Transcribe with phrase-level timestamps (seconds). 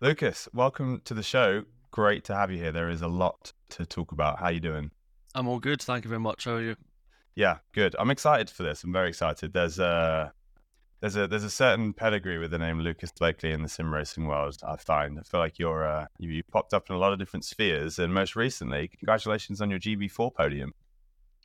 [0.00, 1.64] Lucas, welcome to the show.
[1.90, 2.70] Great to have you here.
[2.70, 4.38] There is a lot to talk about.
[4.38, 4.90] How you doing?
[5.34, 5.80] I'm all good.
[5.80, 6.44] Thank you very much.
[6.44, 6.76] How are you?
[7.34, 7.96] Yeah, good.
[7.98, 8.84] I'm excited for this.
[8.84, 9.54] I'm very excited.
[9.54, 10.34] There's a
[11.00, 14.26] there's a there's a certain pedigree with the name Lucas Blakeley in the sim racing
[14.26, 14.58] world.
[14.66, 15.18] I find.
[15.18, 17.98] I feel like you're uh, you, you popped up in a lot of different spheres,
[17.98, 20.74] and most recently, congratulations on your GB4 podium.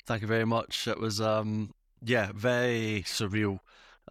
[0.06, 0.90] Thank you very much.
[0.90, 1.72] It was um
[2.04, 3.60] yeah very surreal.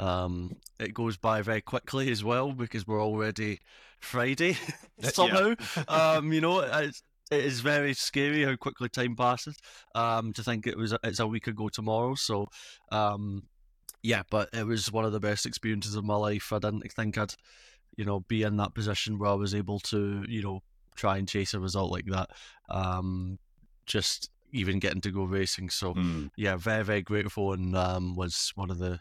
[0.00, 3.60] Um, it goes by very quickly as well because we're already
[4.00, 4.56] Friday
[5.02, 5.54] somehow.
[5.88, 9.56] um, you know, it's, it is very scary how quickly time passes.
[9.94, 12.14] Um, to think it was it's a week ago tomorrow.
[12.14, 12.48] So,
[12.90, 13.44] um,
[14.02, 16.50] yeah, but it was one of the best experiences of my life.
[16.50, 17.34] I didn't think I'd,
[17.94, 20.62] you know, be in that position where I was able to, you know,
[20.96, 22.30] try and chase a result like that.
[22.70, 23.38] Um,
[23.84, 25.68] just even getting to go racing.
[25.68, 26.30] So mm.
[26.36, 29.00] yeah, very very grateful and um, was one of the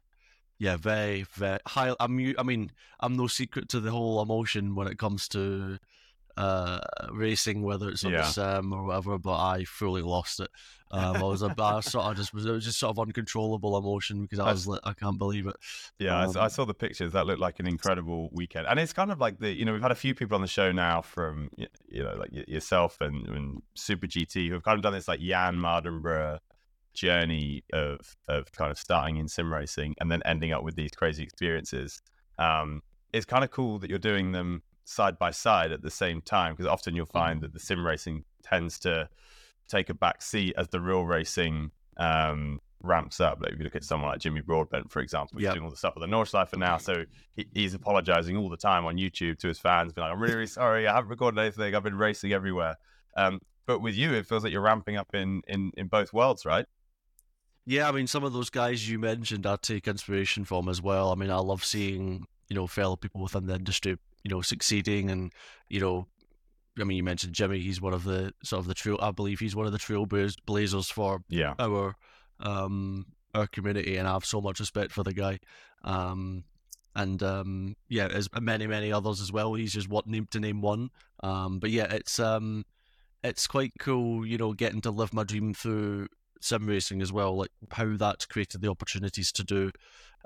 [0.60, 1.96] yeah, very, very high.
[2.00, 5.80] I'm, I mean, I'm no secret to the whole emotion when it comes to
[6.36, 6.80] uh,
[7.12, 8.20] racing, whether it's on yeah.
[8.20, 9.18] the sim or whatever.
[9.18, 10.50] But I fully lost it.
[10.92, 13.78] Um, I was a, I sort of just was it was just sort of uncontrollable
[13.78, 15.56] emotion because I was like, I can't believe it.
[15.98, 17.14] Yeah, um, I, I, saw the pictures.
[17.14, 19.82] That looked like an incredible weekend, and it's kind of like the you know we've
[19.82, 23.62] had a few people on the show now from you know like yourself and, and
[23.76, 26.40] Super GT who have kind of done this like Jann Mardenborough
[27.00, 30.92] journey of of kind of starting in sim racing and then ending up with these
[30.92, 32.02] crazy experiences.
[32.38, 32.82] Um,
[33.14, 36.54] it's kind of cool that you're doing them side by side at the same time
[36.54, 37.44] because often you'll find mm-hmm.
[37.44, 39.10] that the sim racing tends to
[39.68, 43.40] take a back seat as the real racing um, ramps up.
[43.42, 45.54] Like if you look at someone like Jimmy Broadbent, for example, he's yep.
[45.54, 48.86] doing all the stuff with the Nordschleife now, so he, he's apologizing all the time
[48.86, 51.76] on YouTube to his fans, being like, "I'm really, really sorry, I haven't recorded anything.
[51.76, 52.76] I've been racing everywhere."
[53.16, 56.46] Um, but with you, it feels like you're ramping up in in in both worlds,
[56.46, 56.66] right?
[57.70, 61.12] Yeah, I mean, some of those guys you mentioned, I take inspiration from as well.
[61.12, 65.12] I mean, I love seeing you know fellow people within the industry, you know, succeeding,
[65.12, 65.32] and
[65.68, 66.08] you know,
[66.80, 67.60] I mean, you mentioned Jimmy.
[67.60, 68.98] He's one of the sort of the trail.
[69.00, 71.96] I believe he's one of the trailblazers for yeah our
[72.40, 75.38] um our community, and I have so much respect for the guy.
[75.84, 76.46] Um,
[76.96, 79.54] and um, yeah, as many many others as well.
[79.54, 80.90] He's just what name to name one.
[81.22, 82.66] Um, but yeah, it's um,
[83.24, 86.08] it's quite cool, you know, getting to live my dream through
[86.40, 89.72] sim racing as well, like how that's created the opportunities to do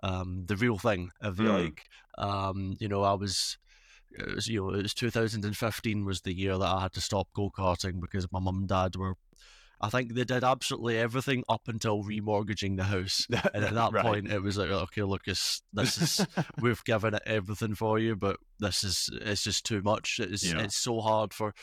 [0.03, 1.11] um, the real thing.
[1.21, 1.63] If you mm.
[1.63, 1.85] like,
[2.17, 3.57] um, you know, I was,
[4.35, 7.49] was, you know, it was 2015 was the year that I had to stop go
[7.55, 9.15] karting because my mum and dad were.
[9.81, 14.05] I think they did absolutely everything up until remortgaging the house, and at that right.
[14.05, 16.25] point, it was like, okay, Lucas, this is
[16.61, 20.21] we've given it everything for you, but this is it's just too much.
[20.23, 20.61] It's yeah.
[20.61, 21.53] it's so hard for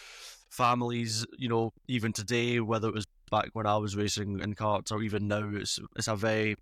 [0.51, 4.93] families, you know, even today, whether it was back when I was racing in karts
[4.93, 6.57] or even now, it's it's a very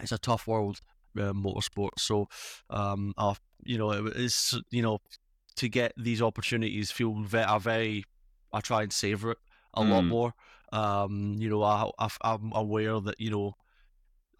[0.00, 0.80] it's a tough world,
[1.18, 1.90] uh, motorsport.
[1.98, 2.28] So,
[2.70, 3.34] um, I,
[3.64, 4.98] you know, it is you know
[5.56, 8.04] to get these opportunities feel very, I very
[8.52, 9.38] I try and savor it
[9.74, 9.90] a mm.
[9.90, 10.34] lot more.
[10.72, 13.54] Um, you know, I, I I'm aware that you know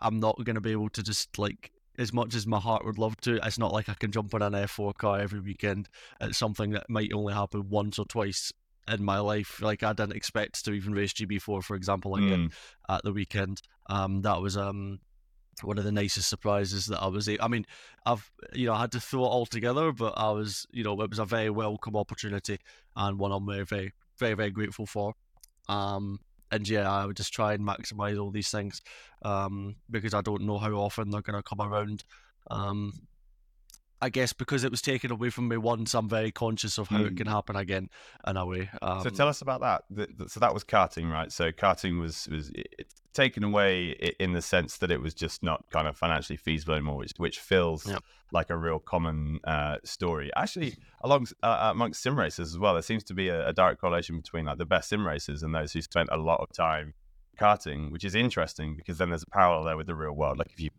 [0.00, 2.98] I'm not going to be able to just like as much as my heart would
[2.98, 5.88] love to, it's not like I can jump in an F4 car every weekend.
[6.20, 8.52] It's something that might only happen once or twice
[8.88, 9.60] in my life.
[9.62, 12.52] Like I didn't expect to even race GB4, for example, like mm.
[12.88, 13.62] at the weekend.
[13.88, 15.00] Um, that was um
[15.62, 17.28] one of the nicest surprises that I was.
[17.28, 17.66] I mean,
[18.06, 21.00] I've you know I had to throw it all together, but I was you know
[21.00, 22.58] it was a very welcome opportunity
[22.96, 25.14] and one I'm very very very very grateful for.
[25.68, 26.20] Um,
[26.50, 28.82] and yeah, I would just try and maximize all these things
[29.22, 32.04] um, because I don't know how often they're going to come around.
[32.50, 32.92] Um,
[34.02, 36.98] I guess because it was taken away from me once, I'm very conscious of how
[36.98, 37.08] mm.
[37.08, 37.90] it can happen again
[38.26, 38.70] in a way.
[38.80, 40.30] Um, so tell us about that.
[40.30, 41.30] So that was karting, right?
[41.30, 42.50] So karting was was
[43.12, 46.96] taken away in the sense that it was just not kind of financially feasible anymore,
[46.96, 47.90] which which feels
[48.32, 50.30] like a real common uh, story.
[50.36, 53.80] Actually, along uh, amongst sim racers as well, there seems to be a, a direct
[53.80, 56.94] correlation between like the best sim racers and those who spent a lot of time
[57.40, 60.38] karting, which is interesting because then there's a parallel there with the real world.
[60.38, 60.70] Like if you,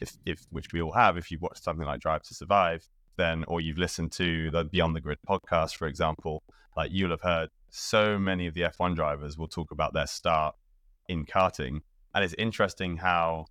[0.00, 3.44] if if which we all have, if you've watched something like Drive to Survive, then
[3.48, 6.42] or you've listened to the Beyond the Grid podcast, for example,
[6.76, 10.54] like you'll have heard so many of the F1 drivers will talk about their start
[11.08, 11.80] in karting,
[12.14, 13.46] and it's interesting how.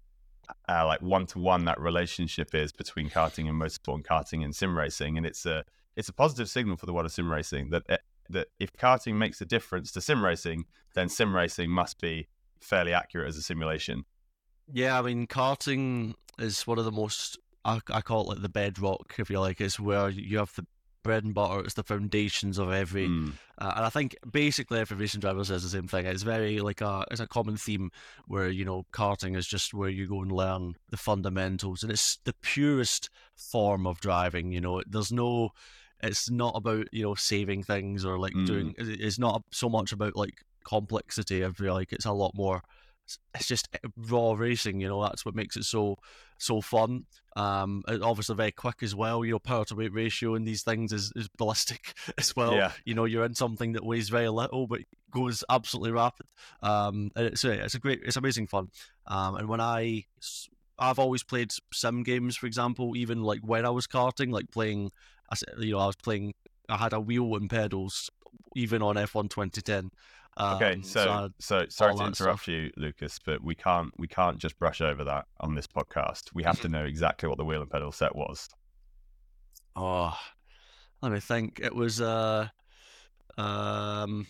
[0.67, 4.55] Uh, like one to one, that relationship is between karting and motorsport, and karting and
[4.55, 5.63] sim racing, and it's a
[5.95, 7.83] it's a positive signal for the world of sim racing that
[8.29, 10.65] that if karting makes a difference to sim racing,
[10.95, 12.27] then sim racing must be
[12.59, 14.05] fairly accurate as a simulation.
[14.71, 18.49] Yeah, I mean, karting is one of the most I, I call it like the
[18.49, 19.59] bedrock, if you like.
[19.61, 20.65] It's where you have the
[21.03, 21.61] bread and butter.
[21.61, 23.33] It's the foundations of every, mm.
[23.57, 26.05] uh, and I think basically every racing driver says the same thing.
[26.05, 27.91] It's very like a it's a common theme
[28.27, 32.17] where you know karting is just where you go and learn the fundamentals, and it's
[32.23, 34.51] the purest form of driving.
[34.51, 35.49] You know, there's no
[36.01, 38.45] it's not about you know saving things or like mm.
[38.45, 38.75] doing.
[38.77, 41.45] It's not so much about like complexity.
[41.45, 42.61] I feel like it's a lot more.
[43.33, 45.01] It's just eh, raw racing, you know.
[45.01, 45.97] That's what makes it so
[46.37, 47.05] so fun.
[47.35, 49.23] Um, obviously very quick as well.
[49.23, 52.53] You know, power to weight ratio and these things is, is ballistic as well.
[52.53, 52.71] Yeah.
[52.85, 56.25] You know, you're in something that weighs very little but goes absolutely rapid.
[56.61, 58.69] Um, and it's a, it's a great, it's amazing fun.
[59.07, 60.05] Um, and when I,
[60.77, 64.91] I've always played sim games, for example, even like when I was karting, like playing,
[65.29, 66.33] I said you know, I was playing,
[66.67, 68.09] I had a wheel and pedals
[68.55, 69.91] even on F1 2010.
[70.39, 74.37] Um, okay, so so, so sorry to interrupt you, Lucas, but we can't we can't
[74.37, 76.29] just brush over that on this podcast.
[76.33, 78.47] We have to know exactly what the wheel and pedal set was.
[79.75, 80.17] Oh,
[81.01, 81.59] let me think.
[81.61, 82.47] It was uh
[83.37, 84.27] um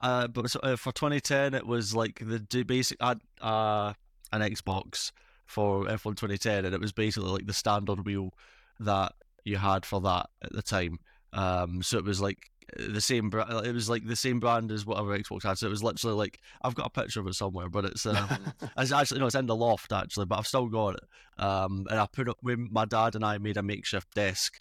[0.00, 3.92] uh but uh, for 2010 it was like the basic uh, uh
[4.32, 5.10] an Xbox
[5.46, 8.32] for F1 2010 and it was basically like the standard wheel
[8.78, 9.12] that
[9.44, 11.00] you had for that at the time.
[11.32, 13.66] Um so it was like the same brand.
[13.66, 15.58] It was like the same brand as whatever Xbox had.
[15.58, 18.28] So it was literally like I've got a picture of it somewhere, but it's um,
[18.78, 21.42] it's actually no, it's in the loft actually, but I've still got it.
[21.42, 24.60] Um, and I put it when my dad and I made a makeshift desk.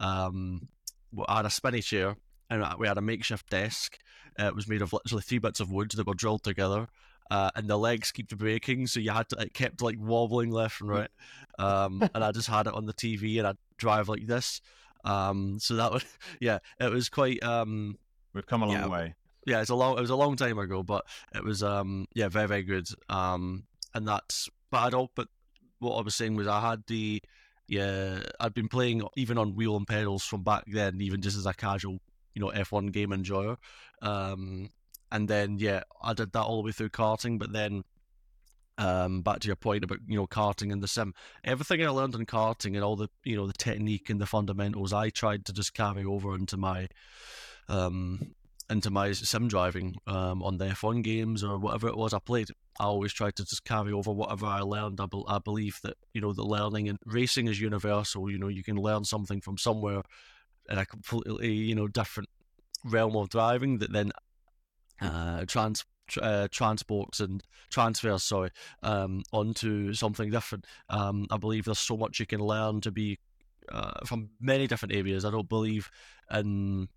[0.00, 0.68] Um,
[1.26, 2.16] I had a spinny chair,
[2.48, 3.98] and we had a makeshift desk.
[4.38, 6.88] Uh, it was made of literally three bits of wood that were drilled together.
[7.30, 10.80] Uh, and the legs kept breaking, so you had to it kept like wobbling left
[10.80, 11.10] and right.
[11.58, 14.62] Um, and I just had it on the TV, and I'd drive like this.
[15.04, 16.04] Um, so that was
[16.40, 17.42] yeah, it was quite.
[17.42, 17.98] Um,
[18.32, 19.14] We've come a long yeah, way.
[19.46, 19.98] Yeah, it's a long.
[19.98, 21.04] It was a long time ago, but
[21.34, 22.86] it was um, yeah, very very good.
[23.08, 23.64] Um,
[23.94, 25.10] and that's but I don't.
[25.14, 25.28] But
[25.78, 27.22] what I was saying was I had the
[27.70, 31.46] yeah, I'd been playing even on wheel and pedals from back then, even just as
[31.46, 32.00] a casual,
[32.34, 33.56] you know, F1 game enjoyer.
[34.02, 34.70] Um,
[35.12, 37.84] and then yeah, I did that all the way through karting, but then
[38.80, 41.12] um, back to your point about you know karting and the sim,
[41.44, 44.92] everything I learned in karting and all the you know the technique and the fundamentals,
[44.92, 46.88] I tried to just carry over into my
[47.68, 48.34] um,
[48.70, 52.48] into my sim driving um, on the F1 games or whatever it was I played.
[52.80, 54.98] I always tried to just carry over whatever I learned.
[54.98, 58.30] I, be- I believe that you know the learning and racing is universal.
[58.30, 60.02] You know you can learn something from somewhere
[60.70, 62.30] in a completely you know different
[62.82, 64.10] realm of driving that then
[65.02, 65.84] uh, trans
[66.18, 68.50] uh, transports and transfers, sorry,
[68.82, 70.66] um, onto something different.
[70.88, 73.18] Um, I believe there's so much you can learn to be
[73.70, 75.24] uh, from many different areas.
[75.24, 75.90] I don't believe
[76.32, 76.88] in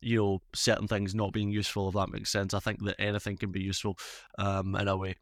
[0.00, 2.54] you know certain things not being useful if that makes sense.
[2.54, 3.96] I think that anything can be useful
[4.38, 5.16] um, in a way.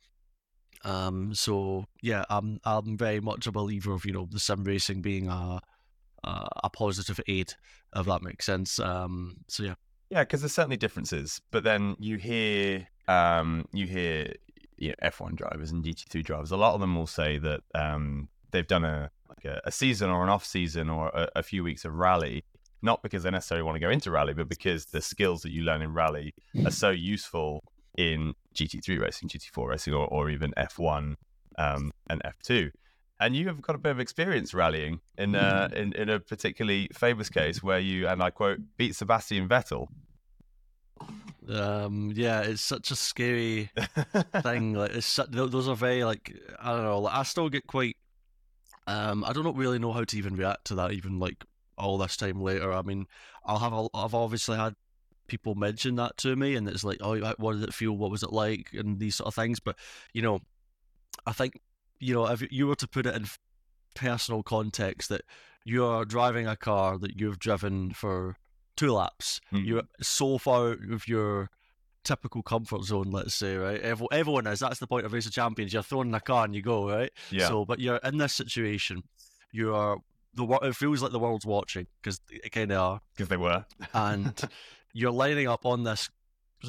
[0.85, 5.03] Um, so yeah, I'm I'm very much a believer of you know the sim racing
[5.03, 5.61] being a
[6.25, 7.55] a, a positive aid
[7.95, 8.79] if that makes sense.
[8.79, 9.75] Um, so yeah.
[10.15, 14.33] Yeah, because there's certainly differences, but then you hear um, you hear
[14.79, 16.53] you know, F1 drivers and GT3 drivers.
[16.53, 20.11] A lot of them will say that um, they've done a like a, a, season
[20.11, 22.45] or an off season or a, a, few weeks of rally,
[22.81, 25.63] not because they necessarily want to go into rally, but because the skills that you
[25.63, 26.33] learn in rally
[26.65, 27.65] are so useful
[27.99, 31.17] in GT3 racing, GT4 racing, or, or even F1
[31.59, 32.71] um, and F2.
[33.21, 36.89] And you have got a bit of experience rallying in, uh, in in a particularly
[36.93, 39.89] famous case where you, and I quote, beat Sebastian Vettel
[41.49, 43.71] um, yeah, it's such a scary
[44.43, 44.75] thing.
[44.75, 47.01] Like, it's those are very like I don't know.
[47.01, 47.97] Like, I still get quite.
[48.87, 50.93] Um, I don't really know how to even react to that.
[50.93, 51.45] Even like
[51.77, 52.73] all this time later.
[52.73, 53.07] I mean,
[53.45, 53.73] I'll have.
[53.73, 54.75] A, I've obviously had
[55.27, 57.93] people mention that to me, and it's like, oh, what did it feel?
[57.93, 58.71] What was it like?
[58.73, 59.61] And these sort of things.
[59.61, 59.77] But
[60.13, 60.41] you know,
[61.27, 61.61] I think
[62.05, 63.27] you know if you were to put it in
[63.95, 65.23] personal context, that
[65.65, 68.37] you're driving a car that you've driven for
[68.77, 69.41] two laps.
[69.53, 69.65] Mm-hmm.
[69.65, 71.51] You're so far out of your
[72.05, 73.81] typical comfort zone, let's say, right?
[73.81, 74.61] Everyone is.
[74.61, 75.73] That's the point of race of champions.
[75.73, 77.11] You're thrown in a car and you go, right?
[77.31, 77.49] Yeah.
[77.49, 79.03] So, but you're in this situation.
[79.53, 79.99] You are
[80.35, 83.01] the it feels like the world's watching because it kind of are.
[83.17, 83.65] Because they were.
[83.95, 84.41] and
[84.93, 86.11] you're lining up on this,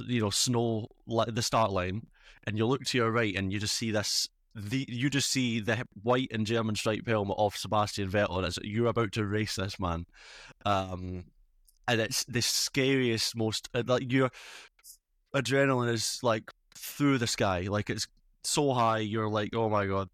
[0.07, 2.07] you know, snow the start line,
[2.45, 4.29] and you look to your right and you just see this.
[4.57, 8.57] The, you just see the white and German stripe helmet of Sebastian Vettel, and it's,
[8.63, 10.05] you're about to race this man.
[10.65, 11.25] Um,
[11.89, 14.29] and it's the scariest, most uh, like your
[15.35, 18.07] adrenaline is like through the sky, like it's
[18.45, 18.99] so high.
[18.99, 20.07] You're like, oh my god,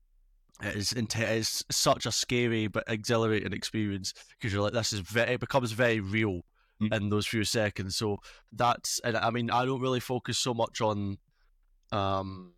[0.64, 1.64] it is intense.
[1.70, 5.72] It's such a scary but exhilarating experience because you're like, this is very, it becomes
[5.72, 6.42] very real
[6.82, 6.92] mm.
[6.96, 7.96] in those few seconds.
[7.96, 8.18] So
[8.52, 11.20] that's, and I mean, I don't really focus so much on,
[11.92, 12.54] um,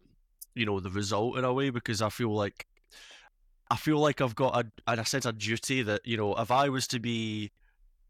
[0.56, 2.68] you know, the result in a way because I feel like.
[3.72, 6.70] I feel like I've got a, a sense of duty that you know if I
[6.70, 7.52] was to be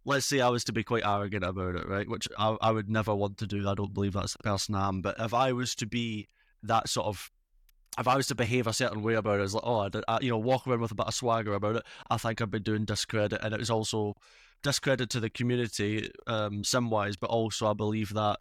[0.03, 2.09] let's say I was to be quite arrogant about it, right?
[2.09, 3.69] Which I, I would never want to do.
[3.69, 5.01] I don't believe that's the person I am.
[5.01, 6.27] But if I was to be
[6.63, 7.31] that sort of
[7.97, 10.19] if I was to behave a certain way about it, it's like, oh, I, I,
[10.21, 12.59] you know, walk around with a bit of swagger about it, I think I'd be
[12.59, 14.15] doing discredit, and it was also
[14.63, 18.39] discredit to the community, um, sim wise, but also I believe that,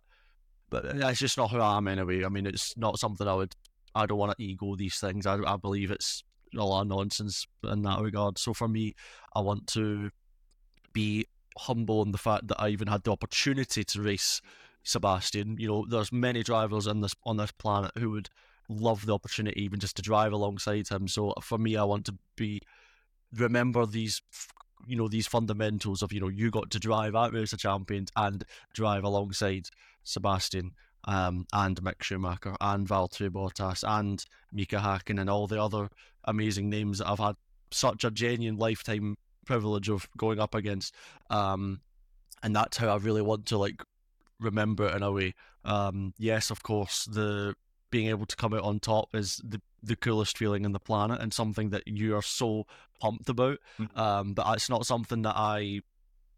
[0.70, 2.24] but that's just not who I am anyway.
[2.24, 3.54] I mean, it's not something I would,
[3.94, 5.26] I don't want to ego these things.
[5.26, 6.22] I, I believe it's
[6.56, 8.38] a lot of nonsense in that regard.
[8.38, 8.94] So for me,
[9.34, 10.10] I want to
[10.92, 11.26] be
[11.58, 14.40] humble in the fact that I even had the opportunity to race
[14.82, 15.56] Sebastian.
[15.58, 18.28] You know, there's many drivers on this on this planet who would
[18.68, 21.08] love the opportunity even just to drive alongside him.
[21.08, 22.60] So for me, I want to be
[23.34, 24.20] remember these
[24.86, 28.10] you know these fundamentals of you know you got to drive out Race of Champions
[28.16, 28.44] and
[28.74, 29.68] drive alongside
[30.02, 30.72] Sebastian
[31.04, 35.88] um, and Mick Schumacher and Valtteri Bottas and Mika Hakkinen and all the other
[36.24, 37.36] amazing names that I've had
[37.70, 40.94] such a genuine lifetime privilege of going up against.
[41.30, 41.80] Um,
[42.42, 43.82] and that's how I really want to like
[44.40, 45.34] remember it in a way.
[45.64, 47.54] Um, yes, of course, the
[47.90, 51.20] being able to come out on top is the the coolest feeling in the planet
[51.20, 52.66] and something that you are so
[53.00, 53.58] pumped about.
[53.80, 53.98] Mm-hmm.
[53.98, 55.80] Um, but it's not something that I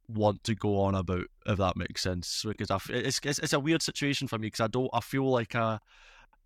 [0.09, 3.61] want to go on about if that makes sense because I, it's, it's it's a
[3.61, 5.79] weird situation for me because I don't I feel like I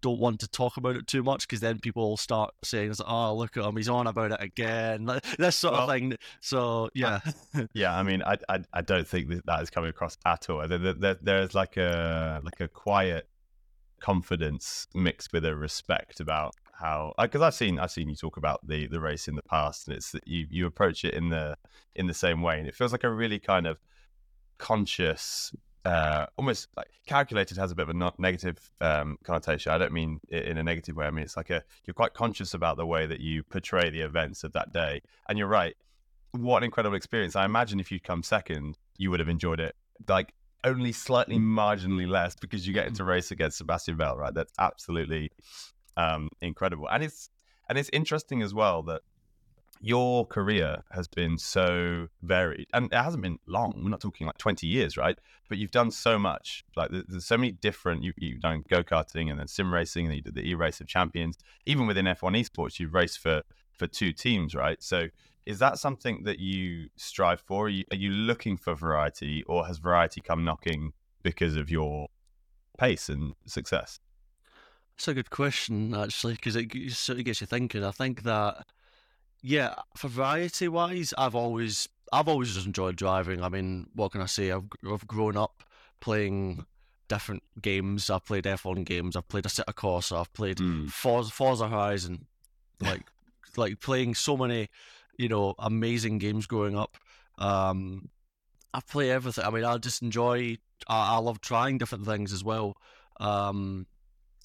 [0.00, 3.34] don't want to talk about it too much because then people will start saying, "Oh,
[3.34, 6.16] look at him, he's on about it again," this sort well, of thing.
[6.40, 7.20] So yeah,
[7.72, 7.96] yeah.
[7.98, 10.66] I mean, I, I, I don't think that that is coming across at all.
[10.68, 13.28] There, there, there's like a like a quiet
[14.00, 18.66] confidence mixed with a respect about how because I've seen I've seen you talk about
[18.66, 21.56] the the race in the past, and it's that you you approach it in the
[21.94, 23.78] in the same way, and it feels like a really kind of
[24.58, 25.52] conscious
[25.84, 29.72] uh, almost like calculated has a bit of a negative um, connotation.
[29.72, 31.06] I don't mean in a negative way.
[31.06, 34.00] I mean it's like a you're quite conscious about the way that you portray the
[34.00, 35.00] events of that day.
[35.28, 35.74] And you're right.
[36.32, 37.36] What an incredible experience!
[37.36, 39.74] I imagine if you'd come second, you would have enjoyed it
[40.08, 44.16] like only slightly marginally less because you get into race against Sebastian Vettel.
[44.16, 44.34] Right?
[44.34, 45.30] That's absolutely
[45.98, 46.88] um, incredible.
[46.88, 47.28] And it's
[47.68, 49.02] and it's interesting as well that
[49.80, 54.38] your career has been so varied and it hasn't been long we're not talking like
[54.38, 55.18] 20 years right?
[55.48, 59.38] But you've done so much like there's so many different you, have done go-karting and
[59.38, 61.36] then sim racing and you did the e-race of champions.
[61.66, 64.82] Even within f1 esports you've raced for for two teams right?
[64.82, 65.08] So
[65.46, 67.66] is that something that you strive for?
[67.66, 72.08] Are you, are you looking for variety or has variety come knocking because of your
[72.78, 74.00] pace and success
[74.98, 78.66] that's a good question actually because it sort of gets you thinking i think that
[79.42, 83.42] yeah, for variety wise, I've always I've always just enjoyed driving.
[83.42, 84.50] I mean, what can I say?
[84.50, 85.62] I've I've grown up
[86.00, 86.64] playing
[87.08, 88.10] different games.
[88.10, 89.16] I've played F1 games.
[89.16, 90.20] I've played Assetto Corsa.
[90.20, 90.90] I've played mm.
[90.90, 92.26] Forza, Forza Horizon.
[92.80, 93.02] Like
[93.56, 94.68] like playing so many,
[95.16, 96.96] you know, amazing games growing up.
[97.38, 98.08] Um,
[98.74, 99.44] I play everything.
[99.44, 100.58] I mean, I just enjoy.
[100.88, 102.76] I, I love trying different things as well.
[103.20, 103.86] Um,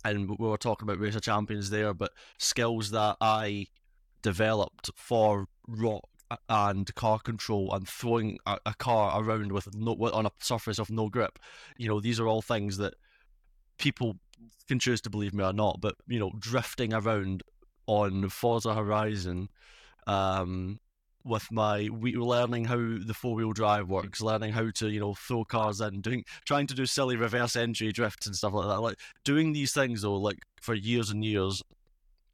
[0.04, 3.68] and we were talking about Race of Champions there, but skills that I
[4.22, 6.08] developed for rock
[6.50, 10.90] and car control and throwing a, a, car around with no on a surface of
[10.90, 11.40] no grip.
[11.78, 12.96] You know, these are all things that
[13.78, 14.18] people
[14.68, 15.80] can choose to believe me or not.
[15.82, 17.44] But you know, drifting around
[17.86, 19.50] on Forza Horizon,
[20.08, 20.80] um,
[21.26, 25.14] with my we learning how the four wheel drive works, learning how to you know
[25.14, 28.82] throw cars in, doing trying to do silly reverse entry drifts and stuff like that.
[28.82, 31.64] Like doing these things though, like for years and years,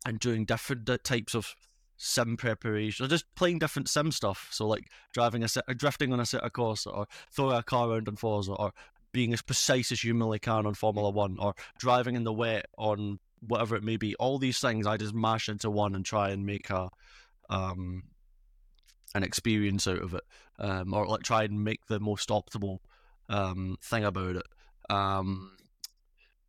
[0.06, 1.56] and doing different types of
[1.98, 4.48] sim preparation, or just playing different sim stuff.
[4.52, 8.08] So like driving a set, drifting on a Assetto Corsa, or throwing a car around
[8.08, 8.72] on Forza, or
[9.12, 12.66] being as precise as you humanly can on Formula One, or driving in the wet
[12.78, 14.16] on whatever it may be.
[14.16, 16.90] All these things I just mash into one and try and make a
[17.50, 18.04] um
[19.16, 20.24] an experience out of it,
[20.60, 22.80] um, or like try and make the most optimal
[23.30, 24.46] um thing about it.
[24.90, 25.52] Um,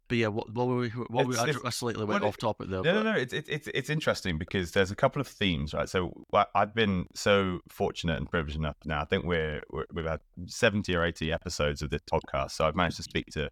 [0.09, 0.89] but yeah, what, what were we?
[0.89, 2.83] What were we, I slightly went off topic there.
[2.83, 3.03] No, but...
[3.05, 3.19] no, no.
[3.19, 5.89] It's, it's it's interesting because there's a couple of themes, right?
[5.89, 9.03] So I've been so fortunate and privileged enough now.
[9.03, 12.75] I think we're, we have had seventy or eighty episodes of this podcast, so I've
[12.75, 13.51] managed to speak to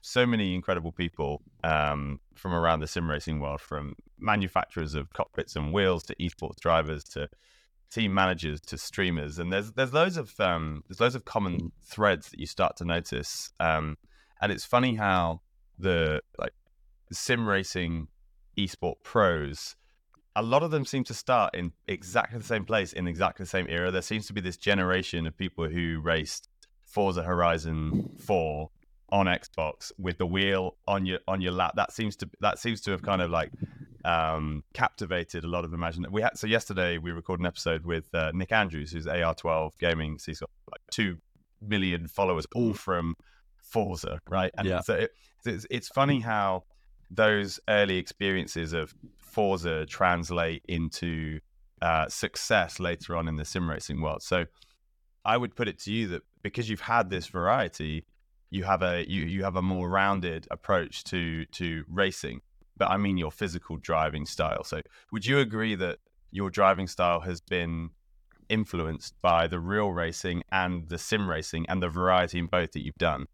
[0.00, 5.56] so many incredible people um, from around the sim racing world, from manufacturers of cockpits
[5.56, 7.28] and wheels to esports drivers to
[7.90, 12.30] team managers to streamers, and there's there's loads of um, there's loads of common threads
[12.30, 13.96] that you start to notice, um,
[14.40, 15.40] and it's funny how
[15.78, 16.52] the like
[17.10, 18.08] sim racing
[18.58, 19.76] esport pros
[20.38, 23.48] a lot of them seem to start in exactly the same place in exactly the
[23.48, 23.90] same era.
[23.90, 26.48] There seems to be this generation of people who raced
[26.80, 28.70] Forza Horizon 4
[29.10, 31.72] on Xbox with the wheel on your on your lap.
[31.74, 33.50] That seems to that seems to have kind of like
[34.04, 36.12] um, captivated a lot of imagination.
[36.12, 40.18] We had so yesterday we recorded an episode with uh, Nick Andrews, who's AR12 Gaming.
[40.18, 41.18] So he's got like two
[41.60, 43.14] million followers, all from
[43.62, 44.52] Forza, right?
[44.56, 44.80] And yeah.
[44.80, 45.10] so it,
[45.44, 46.64] it's, it's funny how
[47.10, 51.40] those early experiences of Forza translate into
[51.80, 54.22] uh, success later on in the sim racing world.
[54.22, 54.46] So
[55.24, 58.04] I would put it to you that because you've had this variety,
[58.50, 62.40] you have a you, you have a more rounded approach to to racing.
[62.78, 64.64] But I mean your physical driving style.
[64.64, 64.80] So
[65.12, 65.98] would you agree that
[66.30, 67.90] your driving style has been
[68.48, 72.84] influenced by the real racing and the sim racing and the variety in both that
[72.84, 73.26] you've done?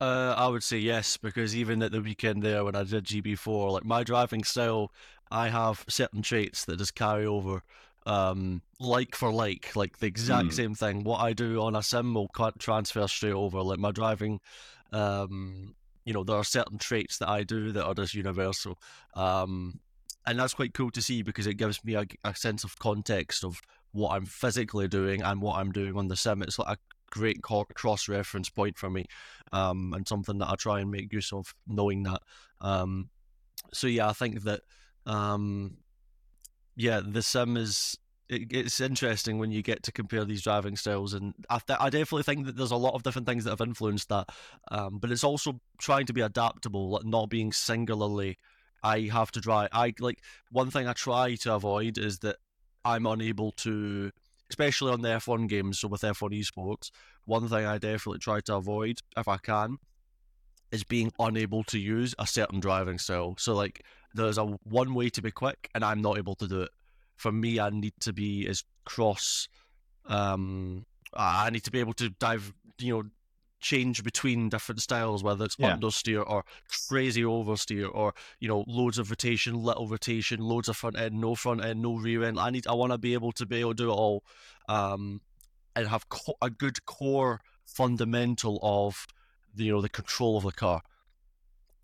[0.00, 3.72] Uh, I would say yes, because even at the weekend there when I did GB4,
[3.72, 4.92] like my driving style,
[5.30, 7.62] I have certain traits that just carry over,
[8.06, 10.52] um, like for like, like the exact mm.
[10.54, 11.04] same thing.
[11.04, 13.62] What I do on a sim will transfer straight over.
[13.62, 14.40] Like my driving,
[14.90, 18.78] um, you know, there are certain traits that I do that are just universal.
[19.14, 19.80] Um,
[20.26, 23.44] and that's quite cool to see because it gives me a, a sense of context
[23.44, 23.60] of
[23.92, 26.42] what I'm physically doing and what I'm doing on the sim.
[26.42, 26.80] It's like a
[27.10, 29.06] great cross reference point for me,
[29.52, 32.22] um, and something that I try and make use of, knowing that.
[32.60, 33.10] Um,
[33.72, 34.60] so yeah, I think that,
[35.06, 35.78] um,
[36.76, 37.96] yeah, the sim is.
[38.30, 41.90] It, it's interesting when you get to compare these driving styles, and I, th- I
[41.90, 44.30] definitely think that there's a lot of different things that have influenced that.
[44.70, 48.38] Um, but it's also trying to be adaptable, like not being singularly
[48.82, 49.68] I have to drive.
[49.72, 50.20] I like
[50.50, 52.36] one thing I try to avoid is that
[52.84, 54.10] I'm unable to,
[54.48, 56.90] especially on the F1 games, so with F1 esports,
[57.24, 59.78] one thing I definitely try to avoid if I can
[60.72, 63.34] is being unable to use a certain driving style.
[63.38, 63.84] So like
[64.14, 66.70] there's a one way to be quick and I'm not able to do it.
[67.20, 69.48] For me, I need to be as cross
[70.06, 73.10] um I need to be able to dive, you know,
[73.60, 75.76] change between different styles, whether it's yeah.
[75.76, 76.44] understeer or
[76.88, 81.34] crazy oversteer or you know loads of rotation, little rotation, loads of front end, no
[81.34, 82.38] front end, no rear end.
[82.38, 84.24] I need, I want to be able to be able to do it all,
[84.68, 85.20] um,
[85.76, 89.06] and have co- a good core fundamental of
[89.54, 90.82] the, you know the control of the car.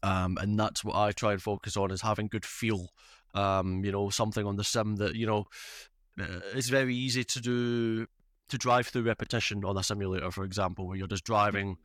[0.03, 2.91] Um, and that's what I try and focus on is having good feel.
[3.37, 5.47] Um, you know, something on the sim that you know
[6.21, 8.07] uh, it's very easy to do
[8.49, 11.77] to drive through repetition on a simulator, for example, where you're just driving,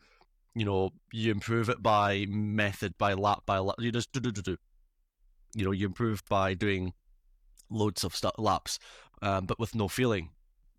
[0.53, 3.75] you know, you improve it by method, by lap, by lap.
[3.79, 4.57] You just do do do do.
[5.55, 6.93] You know, you improve by doing
[7.69, 8.79] loads of st- laps,
[9.21, 10.29] um, but with no feeling.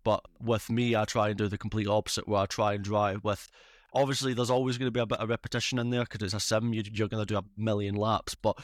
[0.03, 3.23] But with me, I try and do the complete opposite, where I try and drive
[3.23, 3.49] with.
[3.93, 6.39] Obviously, there's always going to be a bit of repetition in there because it's a
[6.39, 6.73] sim.
[6.73, 8.57] You're going to do a million laps, but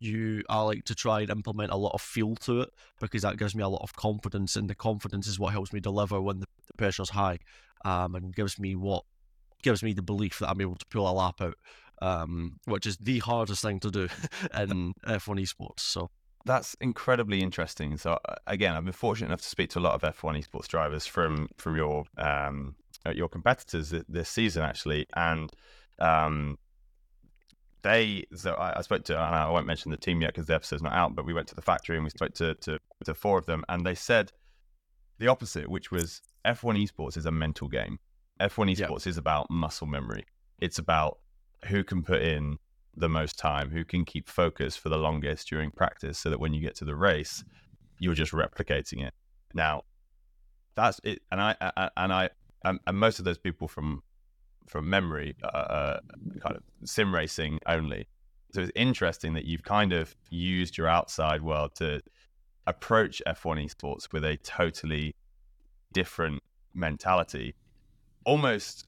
[0.00, 3.36] you I like to try and implement a lot of feel to it because that
[3.36, 6.40] gives me a lot of confidence, and the confidence is what helps me deliver when
[6.40, 7.38] the, the pressure's high,
[7.84, 9.04] um, and gives me what
[9.62, 11.56] gives me the belief that I'm able to pull a lap out,
[12.00, 14.08] um, which is the hardest thing to do
[14.58, 15.80] in F1 esports.
[15.80, 16.10] So
[16.44, 17.96] that's incredibly interesting.
[17.98, 20.66] So uh, again, I've been fortunate enough to speak to a lot of F1 esports
[20.66, 22.76] drivers from from your um,
[23.12, 25.50] your competitors this season actually, and
[25.98, 26.58] um,
[27.82, 30.54] they so I, I, spoke to and I won't mention the team yet because the
[30.54, 33.14] episode's not out, but we went to the factory and we spoke to, to to
[33.14, 34.32] four of them, and they said
[35.18, 37.98] the opposite, which was F1 esports is a mental game.
[38.40, 40.24] F1 esports is about muscle memory.
[40.58, 41.18] It's about
[41.66, 42.56] who can put in
[42.96, 46.54] the most time, who can keep focus for the longest during practice, so that when
[46.54, 47.44] you get to the race,
[47.98, 49.14] you're just replicating it.
[49.54, 49.82] Now,
[50.74, 52.30] that's it, and I, I and I
[52.64, 54.02] and most of those people from
[54.70, 56.00] from memory, uh, uh,
[56.40, 58.06] kind of sim racing only.
[58.52, 62.00] So it's interesting that you've kind of used your outside world to
[62.66, 65.16] approach F1 esports with a totally
[65.92, 66.40] different
[66.72, 67.54] mentality,
[68.24, 68.86] almost,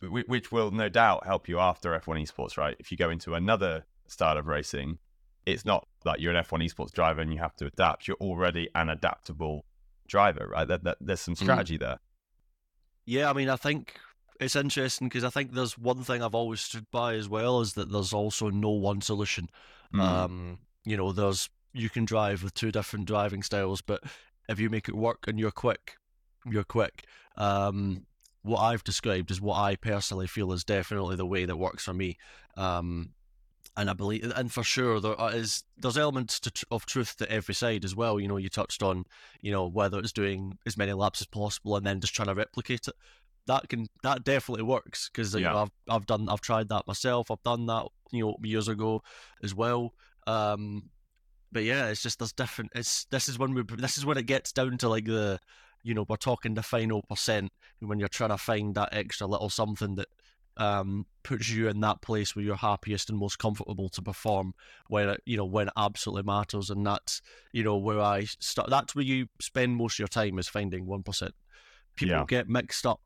[0.00, 2.76] which will no doubt help you after F1 esports, right?
[2.80, 4.98] If you go into another style of racing,
[5.46, 8.08] it's not like you're an F1 esports driver and you have to adapt.
[8.08, 9.64] You're already an adaptable
[10.08, 10.66] driver, right?
[10.66, 11.38] That, that there's some mm.
[11.38, 11.80] strategy mm.
[11.80, 11.98] there.
[13.06, 13.98] Yeah, I mean, I think
[14.40, 17.74] it's interesting because I think there's one thing I've always stood by as well is
[17.74, 19.48] that there's also no one solution.
[19.94, 20.00] Mm.
[20.00, 24.02] Um, you know, there's you can drive with two different driving styles, but
[24.48, 25.96] if you make it work and you're quick,
[26.46, 27.06] you're quick.
[27.36, 28.06] Um,
[28.42, 31.94] what I've described is what I personally feel is definitely the way that works for
[31.94, 32.18] me.
[32.56, 33.10] Um,
[33.76, 37.54] and I believe, and for sure, there is there's elements to, of truth to every
[37.54, 38.20] side as well.
[38.20, 39.04] You know, you touched on,
[39.40, 42.34] you know, whether it's doing as many laps as possible and then just trying to
[42.34, 42.94] replicate it
[43.46, 45.38] that can that definitely works because yeah.
[45.38, 47.30] you know, I've I've done I've tried that myself.
[47.30, 49.02] I've done that you know years ago
[49.42, 49.94] as well.
[50.26, 50.90] Um,
[51.52, 52.72] but yeah, it's just there's different.
[52.74, 55.38] It's this is when we this is when it gets down to like the
[55.82, 59.50] you know we're talking the final percent when you're trying to find that extra little
[59.50, 60.08] something that
[60.56, 64.54] um, puts you in that place where you're happiest and most comfortable to perform
[64.88, 67.20] when it, you know when it absolutely matters and that's
[67.52, 70.86] you know where I start that's where you spend most of your time is finding
[70.86, 71.34] one percent
[71.96, 72.24] people yeah.
[72.26, 73.00] get mixed up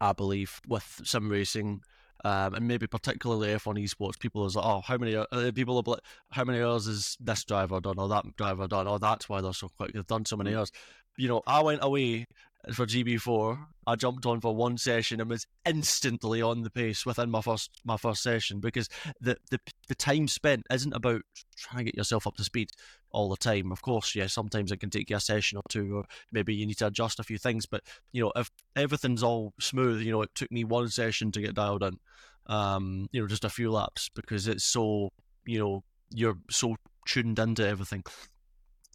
[0.00, 1.82] I believe, with sim racing
[2.24, 5.82] um, and maybe particularly F1 esports, people is like, oh, how many uh, people are,
[5.84, 8.88] like, how many hours is this driver done or that driver done?
[8.88, 9.92] Oh, that's why they're so quick.
[9.92, 10.58] They've done so many mm.
[10.58, 10.72] hours.
[11.18, 12.26] You know, I went away
[12.72, 13.66] for GB4.
[13.86, 17.70] I jumped on for one session and was instantly on the pace within my first
[17.84, 18.88] my first session because
[19.20, 21.22] the the, the time spent isn't about
[21.56, 22.70] trying to get yourself up to speed
[23.10, 23.70] all the time.
[23.72, 26.66] Of course, yeah, sometimes it can take you a session or two, or maybe you
[26.66, 27.66] need to adjust a few things.
[27.66, 31.40] But you know, if everything's all smooth, you know, it took me one session to
[31.40, 31.98] get dialed in.
[32.46, 35.10] Um, you know, just a few laps because it's so
[35.46, 38.02] you know you're so tuned into everything.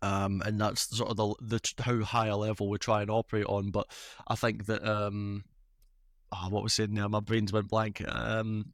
[0.02, 3.46] Um, and that's sort of the, the how high a level we try and operate
[3.46, 3.72] on.
[3.72, 3.88] But
[4.28, 5.44] I think that um,
[6.32, 7.10] oh, what was saying there?
[7.10, 8.02] My brains went blank.
[8.08, 8.74] Um,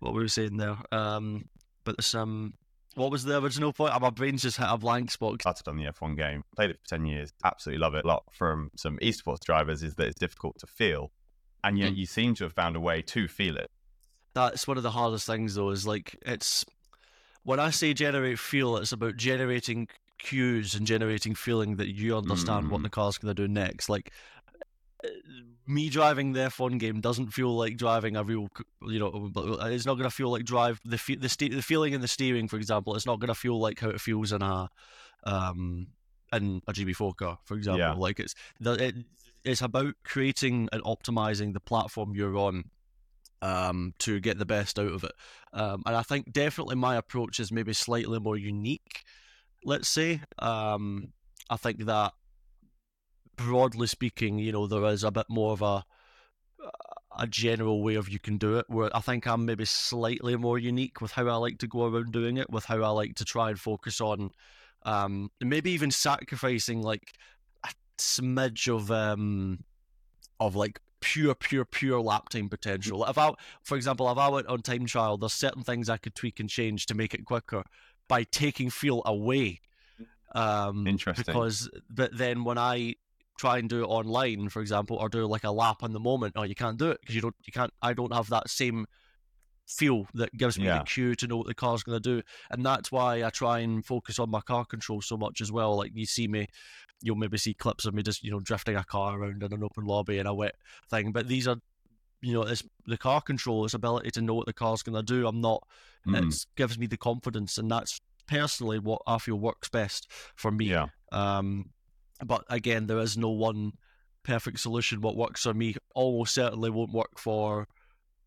[0.00, 0.76] what were we saying there?
[0.92, 1.48] Um,
[1.84, 2.54] but some
[2.96, 4.00] what was the original point?
[4.00, 5.42] My brain's just hit a blank spot.
[5.42, 8.04] Started on the F1 game, played it for 10 years, absolutely love it.
[8.04, 11.12] A lot from some esports drivers is that it's difficult to feel,
[11.62, 11.96] and yet mm.
[11.96, 13.70] you seem to have found a way to feel it.
[14.32, 16.64] That's one of the hardest things, though, is like it's
[17.46, 19.86] when I say generate feel, it's about generating
[20.18, 22.70] cues and generating feeling that you understand mm.
[22.70, 23.88] what the car's going to do next.
[23.88, 24.12] Like
[25.64, 28.48] me driving the F1 game doesn't feel like driving a real,
[28.82, 29.30] you know,
[29.62, 32.56] it's not going to feel like drive the the the feeling in the steering, for
[32.56, 32.96] example.
[32.96, 34.68] It's not going to feel like how it feels in a
[35.22, 35.86] um
[36.32, 37.78] in a GB4 car, for example.
[37.78, 37.92] Yeah.
[37.92, 38.96] Like it's the it,
[39.44, 42.64] it's about creating and optimizing the platform you're on
[43.42, 45.12] um to get the best out of it.
[45.52, 49.02] Um, and I think definitely my approach is maybe slightly more unique.
[49.64, 51.12] Let's say um
[51.48, 52.12] I think that
[53.36, 55.84] broadly speaking, you know, there is a bit more of a
[57.18, 58.66] a general way of you can do it.
[58.68, 62.12] Where I think I'm maybe slightly more unique with how I like to go around
[62.12, 64.30] doing it, with how I like to try and focus on,
[64.84, 67.12] um, maybe even sacrificing like
[67.64, 69.64] a smidge of um,
[70.40, 73.04] of like pure, pure, pure lap time potential.
[73.04, 73.30] If I,
[73.62, 76.50] for example, if I went on time trial, there's certain things I could tweak and
[76.50, 77.62] change to make it quicker
[78.08, 79.60] by taking feel away.
[80.34, 81.24] Um, Interesting.
[81.24, 82.96] Because, but then when I
[83.38, 86.34] try and do it online, for example, or do like a lap in the moment,
[86.36, 87.72] oh, you can't do it because you don't, you can't.
[87.80, 88.86] I don't have that same
[89.66, 90.78] feel that gives me yeah.
[90.78, 93.60] the cue to know what the car's going to do, and that's why I try
[93.60, 95.76] and focus on my car control so much as well.
[95.76, 96.46] Like you see me,
[97.02, 99.64] you'll maybe see clips of me just you know drifting a car around in an
[99.64, 100.54] open lobby and a wet
[100.90, 101.56] thing, but these are
[102.22, 105.02] you know, it's the car control, its ability to know what the car's going to
[105.02, 105.26] do.
[105.26, 105.62] I'm not.
[106.06, 106.28] Mm.
[106.28, 110.66] It gives me the confidence, and that's personally what I feel works best for me.
[110.66, 110.86] Yeah.
[111.12, 111.70] Um,
[112.24, 113.72] but again, there is no one
[114.22, 115.00] perfect solution.
[115.00, 117.68] What works for me almost certainly won't work for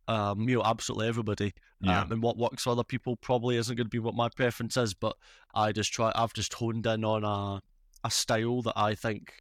[0.10, 1.54] um, you know, absolutely everybody.
[1.82, 2.02] Yeah.
[2.02, 4.76] Um, and what works for other people probably isn't going to be what my preference
[4.76, 4.94] is.
[4.94, 5.16] But
[5.54, 6.12] I just try.
[6.16, 7.62] I've just honed in on a
[8.06, 9.34] a style that I think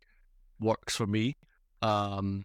[0.61, 1.37] works for me.
[1.81, 2.45] Um,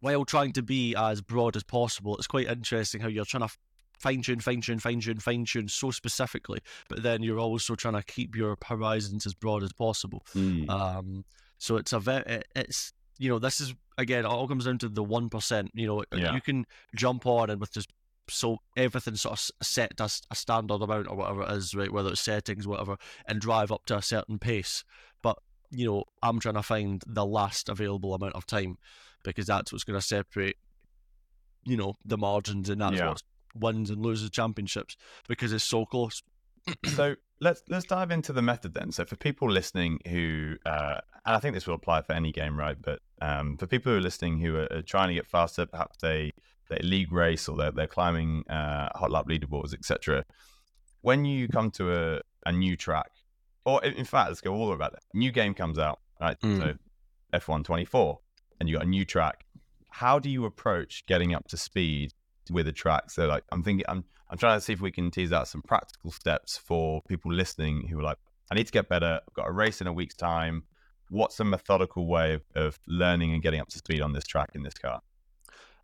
[0.00, 3.54] while trying to be as broad as possible, it's quite interesting how you're trying to
[3.98, 7.94] fine tune, fine tune, fine tune, fine tune so specifically, but then you're also trying
[7.94, 10.24] to keep your horizons as broad as possible.
[10.34, 10.68] Mm.
[10.68, 11.24] Um,
[11.58, 14.88] so it's a very, it's you know, this is again, it all comes down to
[14.88, 15.70] the one percent.
[15.74, 16.34] You know, uh, yeah.
[16.34, 17.92] you can jump on and with just
[18.28, 21.92] so everything sort of set a, a standard amount or whatever it is, right?
[21.92, 24.82] Whether it's settings, whatever, and drive up to a certain pace.
[25.22, 25.38] But
[25.70, 28.76] you know, I'm trying to find the last available amount of time
[29.22, 30.56] because that's what's going to separate,
[31.64, 33.08] you know, the margins and that's yeah.
[33.10, 33.22] what
[33.54, 34.96] wins and loses championships
[35.28, 36.24] because it's so close.
[36.94, 38.92] So let's let's dive into the method then.
[38.92, 42.58] So for people listening who, uh, and I think this will apply for any game,
[42.58, 42.76] right?
[42.80, 45.98] But um, for people who are listening who are, are, trying to get faster, perhaps
[46.00, 46.32] they
[46.70, 50.24] they league race or they're they're climbing uh, hot lap leaderboards, etc.
[51.02, 53.10] When you come to a, a new track,
[53.64, 55.00] or in fact, let's go all the way about it.
[55.14, 56.38] New game comes out, right?
[56.40, 56.58] Mm.
[56.58, 56.74] So
[57.34, 58.18] F1 24,
[58.60, 59.44] and you got a new track.
[59.90, 62.12] How do you approach getting up to speed
[62.50, 63.10] with a track?
[63.10, 65.60] So like, I'm thinking, I'm I'm trying to see if we can tease out some
[65.60, 68.16] practical steps for people listening who are like,
[68.50, 69.20] I need to get better.
[69.28, 70.62] I've got a race in a week's time.
[71.10, 74.52] What's a methodical way of, of learning and getting up to speed on this track
[74.54, 75.02] in this car?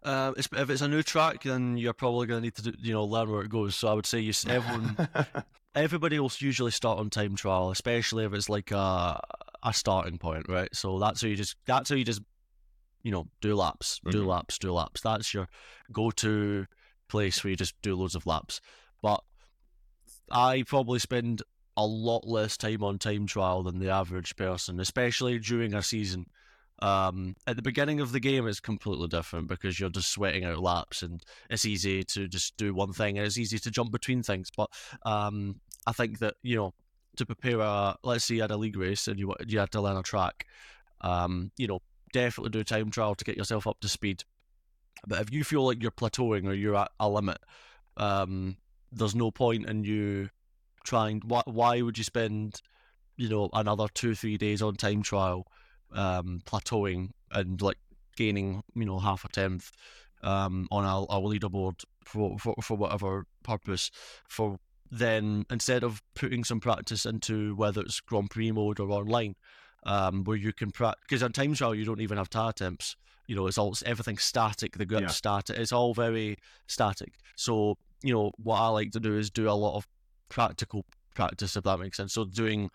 [0.03, 2.95] Uh, if it's a new track, then you're probably going to need to do, you
[2.95, 3.77] know learn where it goes.
[3.77, 4.97] So I would say you everyone,
[5.75, 9.21] everybody will usually start on time trial, especially if it's like a
[9.63, 10.75] a starting point, right?
[10.75, 12.23] So that's how you just that's how you just
[13.03, 14.29] you know do laps, do mm-hmm.
[14.29, 15.03] laps, do laps.
[15.03, 15.49] That's your
[15.93, 16.67] go to
[17.09, 18.61] place where you just do loads of laps.
[19.03, 19.23] But
[20.31, 21.43] I probably spend
[21.77, 26.27] a lot less time on time trial than the average person, especially during a season.
[26.81, 30.61] Um, at the beginning of the game, it's completely different because you're just sweating out
[30.61, 34.23] laps, and it's easy to just do one thing, and it's easy to jump between
[34.23, 34.51] things.
[34.57, 34.71] But
[35.05, 36.75] um, I think that you know,
[37.17, 39.81] to prepare a, let's say you had a league race and you you had to
[39.81, 40.47] learn a track,
[41.01, 41.81] um, you know,
[42.13, 44.25] definitely do a time trial to get yourself up to speed
[45.07, 47.39] But if you feel like you're plateauing or you're at a limit,
[47.97, 48.57] um,
[48.93, 50.31] there's no point in you
[50.85, 51.23] trying.
[51.25, 52.61] Why, why would you spend,
[53.17, 55.47] you know, another two three days on time trial,
[55.93, 57.79] um, plateauing and like
[58.17, 59.71] gaining, you know, half a tenth
[60.23, 63.91] um, on a, a leaderboard for, for for whatever purpose
[64.29, 64.59] for
[64.91, 69.35] then instead of putting some practice into whether it's Grand Prix mode or online,
[69.85, 72.97] um, where you can practice because on time trial you don't even have tire temps.
[73.29, 74.77] You know, it's all everything static.
[74.77, 75.09] The grip's yeah.
[75.09, 75.57] static.
[75.57, 76.37] It's all very
[76.67, 77.13] static.
[77.37, 79.87] So you know what I like to do is do a lot of
[80.29, 82.15] practical practice, if that makes sense.
[82.15, 82.71] So doing,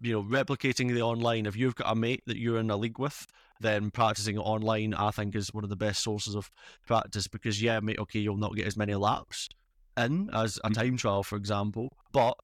[0.00, 1.46] you know, replicating the online.
[1.46, 3.26] If you've got a mate that you're in a league with,
[3.60, 6.50] then practicing online, I think, is one of the best sources of
[6.86, 9.48] practice because yeah, mate, okay, you'll not get as many laps
[9.96, 10.74] in as a mm.
[10.74, 12.34] time trial, for example, but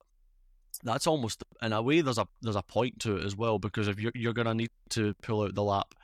[0.85, 3.89] that's almost in a way there's a there's a point to it as well because
[3.89, 5.95] if you're you're gonna need to pull out the lap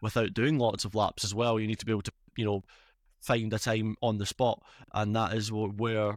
[0.00, 2.62] without doing lots of laps as well, you need to be able to you know
[3.20, 6.16] find a time on the spot, and that is where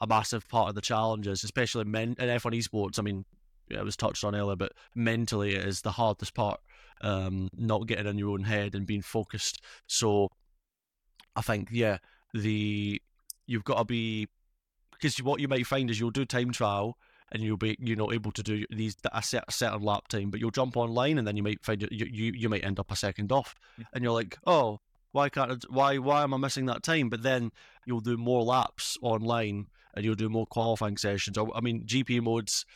[0.00, 2.98] a massive part of the challenge is, especially men in F1 esports.
[2.98, 3.24] I mean,
[3.68, 6.60] it was touched on earlier, but mentally it is the hardest part.
[7.00, 9.62] Um, not getting in your own head and being focused.
[9.86, 10.28] So,
[11.36, 11.98] I think yeah,
[12.32, 13.00] the
[13.46, 14.28] you've got to be
[14.92, 16.96] because what you might find is you'll do time trial
[17.32, 20.30] and you'll be you know able to do these a, set, a certain lap time,
[20.30, 22.90] but you'll jump online and then you might find you you, you might end up
[22.90, 23.84] a second off, yeah.
[23.92, 24.80] and you're like, oh,
[25.12, 27.08] why can't I, why why am I missing that time?
[27.08, 27.50] But then
[27.86, 31.38] you'll do more laps online and you'll do more qualifying sessions.
[31.38, 32.66] I mean, GP modes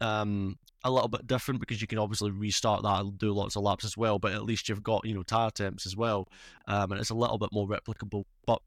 [0.00, 3.62] um, a little bit different because you can obviously restart that and do lots of
[3.62, 4.18] laps as well.
[4.18, 6.28] But at least you've got you know tire temps as well,
[6.66, 8.24] um, and it's a little bit more replicable.
[8.46, 8.62] But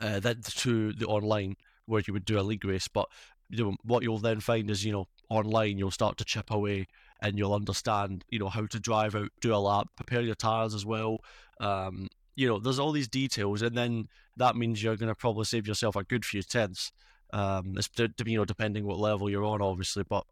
[0.00, 2.88] uh, then to the online where you would do a league race.
[2.88, 3.08] But
[3.50, 6.86] you know, what you'll then find is, you know, online you'll start to chip away
[7.20, 10.74] and you'll understand, you know, how to drive out, do a lap, prepare your tires
[10.74, 11.18] as well.
[11.60, 14.06] Um, you know, there's all these details, and then
[14.36, 16.92] that means you're going to probably save yourself a good few tenths.
[17.32, 17.90] Um, it's
[18.24, 20.24] you know depending what level you're on, obviously, but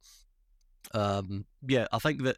[0.95, 2.37] um, yeah, I think that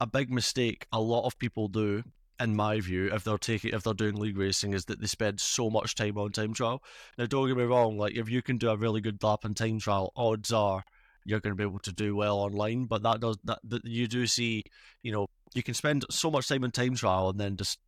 [0.00, 2.02] a big mistake a lot of people do
[2.42, 5.40] in my view, if they're taking if they're doing league racing, is that they spend
[5.40, 6.82] so much time on time trial.
[7.18, 9.54] Now, don't get me wrong, like if you can do a really good lap in
[9.54, 10.84] time trial, odds are
[11.24, 12.84] you're going to be able to do well online.
[12.84, 14.64] But that does that, that you do see,
[15.02, 17.78] you know, you can spend so much time in time trial and then just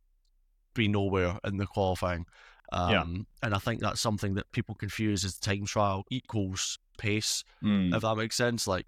[0.73, 2.25] be nowhere in the qualifying.
[2.71, 3.03] Um, yeah.
[3.43, 7.95] And I think that's something that people confuse as time trial equals pace, mm.
[7.95, 8.67] if that makes sense.
[8.67, 8.87] Like,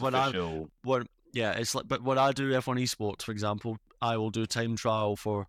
[0.00, 0.30] when, when I
[0.82, 4.46] when yeah, it's like, but when I do F1 esports, for example, I will do
[4.46, 5.46] time trial for.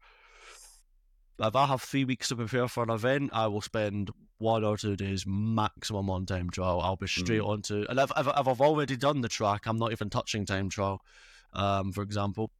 [1.41, 4.77] If I have three weeks to prepare for an event, I will spend one or
[4.77, 6.81] two days maximum on time trial.
[6.81, 7.47] I'll be straight mm.
[7.47, 10.69] onto, and if, if, if, I've already done the track, I'm not even touching time
[10.69, 11.01] trial.
[11.53, 12.51] Um, for example,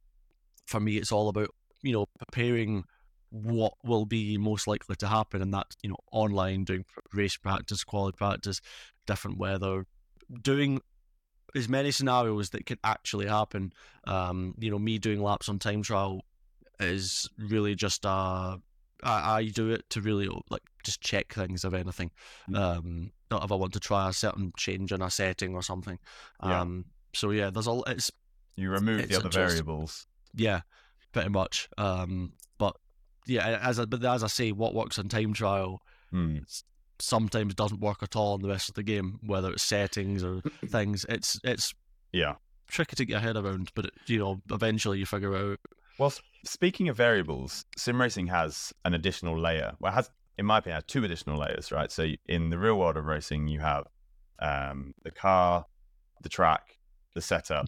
[0.66, 1.48] for me, it's all about
[1.82, 2.84] you know preparing
[3.30, 7.84] what will be most likely to happen, and that you know online doing race practice,
[7.84, 8.60] quality practice,
[9.06, 9.86] different weather,
[10.42, 10.80] doing
[11.54, 13.72] as many scenarios that could actually happen.
[14.06, 16.22] Um, you know, me doing laps on time trial
[16.78, 18.56] is really just uh
[19.02, 22.10] I, I do it to really like just check things if anything.
[22.50, 22.56] Mm.
[22.56, 25.98] Um, not if I want to try a certain change in a setting or something.
[26.40, 27.18] Um, yeah.
[27.18, 28.10] so yeah, there's a it's
[28.56, 30.06] you remove the other variables.
[30.34, 30.60] Yeah,
[31.12, 31.68] pretty much.
[31.78, 32.76] Um, but
[33.26, 35.82] yeah, as I, but as I say, what works on time trial
[36.12, 36.44] mm
[37.00, 40.42] sometimes doesn't work at all in the rest of the game, whether it's settings or
[40.66, 41.06] things.
[41.08, 41.74] It's it's
[42.12, 42.34] yeah
[42.70, 45.58] tricky to get your head around, but it, you know eventually you figure out.
[45.98, 46.12] Well,
[46.44, 49.74] speaking of variables, sim racing has an additional layer.
[49.80, 51.92] Well, it has, in my opinion, has two additional layers, right?
[51.92, 53.86] So in the real world of racing, you have
[54.38, 55.66] um, the car,
[56.22, 56.78] the track,
[57.14, 57.66] the setup,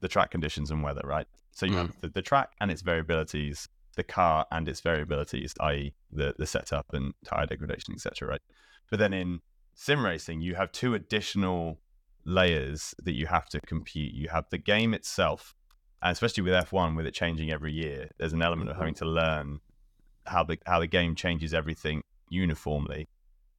[0.00, 1.26] the track conditions, and weather, right?
[1.52, 1.78] So you mm.
[1.78, 6.46] have the, the track and its variabilities, the car and its variabilities, i.e., the the
[6.46, 8.28] setup and tire degradation, etc.
[8.28, 8.42] Right,
[8.90, 9.40] but then in
[9.74, 11.78] sim racing, you have two additional
[12.24, 14.14] layers that you have to compute.
[14.14, 15.54] You have the game itself,
[16.02, 19.04] and especially with F1, with it changing every year, there's an element of having mm-hmm.
[19.04, 19.60] to learn
[20.26, 23.08] how the how the game changes everything uniformly,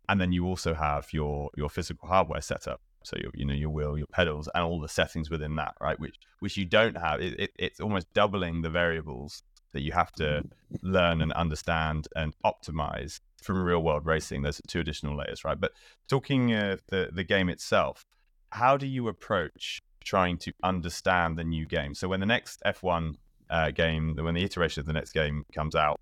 [0.09, 2.81] and then you also have your your physical hardware setup.
[3.03, 5.99] So your you know your wheel, your pedals, and all the settings within that, right?
[5.99, 7.21] Which which you don't have.
[7.21, 10.75] It, it, it's almost doubling the variables that you have to mm-hmm.
[10.81, 14.41] learn and understand and optimize from real world racing.
[14.41, 15.59] There's two additional layers, right?
[15.59, 15.73] But
[16.09, 18.05] talking the the game itself,
[18.49, 21.93] how do you approach trying to understand the new game?
[21.93, 23.15] So when the next F1
[23.49, 25.99] uh, game, when the iteration of the next game comes out,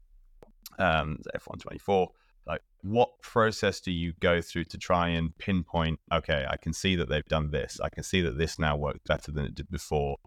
[0.80, 2.10] um, F1 24,
[2.48, 6.00] like what process do you go through to try and pinpoint?
[6.12, 7.80] Okay, I can see that they've done this.
[7.82, 10.18] I can see that this now works better than it did before.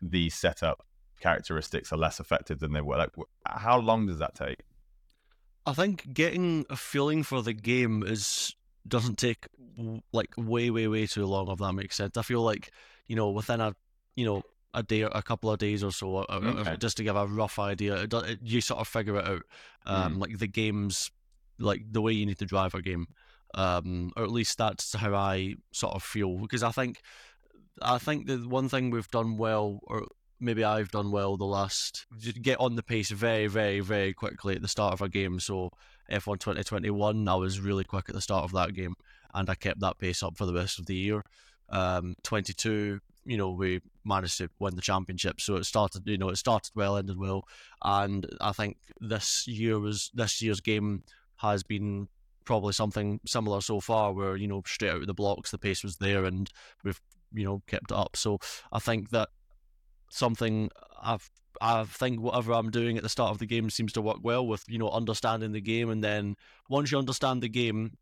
[0.00, 0.86] The setup
[1.20, 2.96] characteristics are less effective than they were.
[2.96, 3.10] Like,
[3.46, 4.62] how long does that take?
[5.66, 8.54] I think getting a feeling for the game is
[8.86, 9.46] doesn't take
[10.12, 11.48] like way, way, way too long.
[11.50, 12.70] If that makes sense, I feel like
[13.06, 13.74] you know within a
[14.16, 14.42] you know
[14.74, 16.76] a day, a couple of days or so, okay.
[16.78, 19.42] just to give a rough idea, it, it, you sort of figure it out.
[19.86, 20.20] Um, mm.
[20.20, 21.10] Like the games,
[21.58, 23.08] like the way you need to drive a game,
[23.54, 26.38] um, or at least that's how I sort of feel.
[26.38, 27.00] Because I think,
[27.82, 30.06] I think the one thing we've done well, or
[30.40, 32.06] maybe I've done well the last
[32.42, 35.38] get on the pace very, very, very quickly at the start of a game.
[35.38, 35.70] So
[36.10, 38.94] F1 2021, I was really quick at the start of that game,
[39.34, 41.22] and I kept that pace up for the rest of the year.
[41.68, 46.30] Um, 22, you know, we managed to win the championship, so it started, you know,
[46.30, 47.44] it started well, ended well,
[47.82, 51.04] and I think this year was this year's game
[51.36, 52.08] has been
[52.44, 55.84] probably something similar so far, where you know straight out of the blocks the pace
[55.84, 56.50] was there, and
[56.82, 57.00] we've
[57.32, 58.16] you know kept it up.
[58.16, 58.38] So
[58.72, 59.28] I think that
[60.10, 60.70] something
[61.02, 64.18] I've I think whatever I'm doing at the start of the game seems to work
[64.22, 66.36] well with you know understanding the game, and then
[66.68, 67.96] once you understand the game,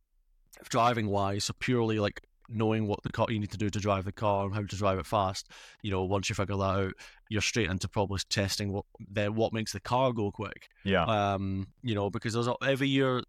[0.69, 4.05] driving wise, so purely like knowing what the car you need to do to drive
[4.05, 5.51] the car and how to drive it fast.
[5.83, 6.93] You know, once you figure that out,
[7.29, 10.69] you're straight into probably testing what then what makes the car go quick.
[10.85, 11.05] Yeah.
[11.05, 13.23] Um, you know, because there's every year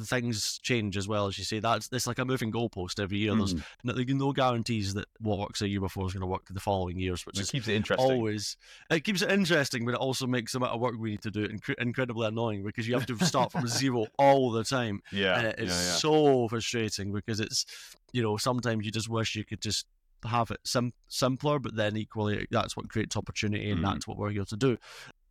[0.00, 1.60] things change as well as you say.
[1.60, 3.34] That's it's like a moving goalpost every year.
[3.34, 3.62] There's mm.
[3.84, 6.98] no, no, guarantees that what works a year before is going to work the following
[6.98, 8.10] years, which it keeps it interesting.
[8.10, 8.56] Always,
[8.90, 11.30] it keeps it interesting, but it also makes the amount of work we need to
[11.30, 15.02] do inc- incredibly annoying because you have to start from zero all the time.
[15.12, 15.96] Yeah, and it's yeah, yeah.
[15.96, 17.66] so frustrating because it's
[18.12, 19.86] you know sometimes you just wish you could just
[20.24, 23.84] have it sim- simpler, but then equally that's what creates opportunity and mm.
[23.84, 24.78] that's what we're here to do.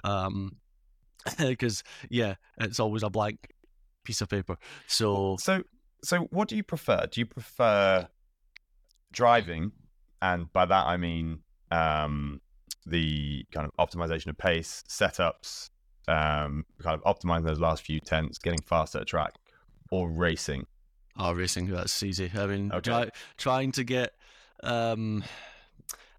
[0.03, 0.57] Um,
[1.37, 3.53] because yeah, it's always a blank
[4.03, 4.57] piece of paper.
[4.87, 5.63] So so
[6.03, 7.07] so what do you prefer?
[7.09, 8.07] Do you prefer
[9.11, 9.71] driving,
[10.21, 11.39] and by that I mean
[11.71, 12.41] um,
[12.85, 15.69] the kind of optimization of pace, setups,
[16.07, 19.35] um, kind of optimizing those last few tenths, getting faster at track,
[19.91, 20.65] or racing?
[21.17, 22.31] Oh, racing, that's easy.
[22.33, 22.81] I mean, okay.
[22.81, 24.13] try, trying to get,
[24.63, 25.23] um,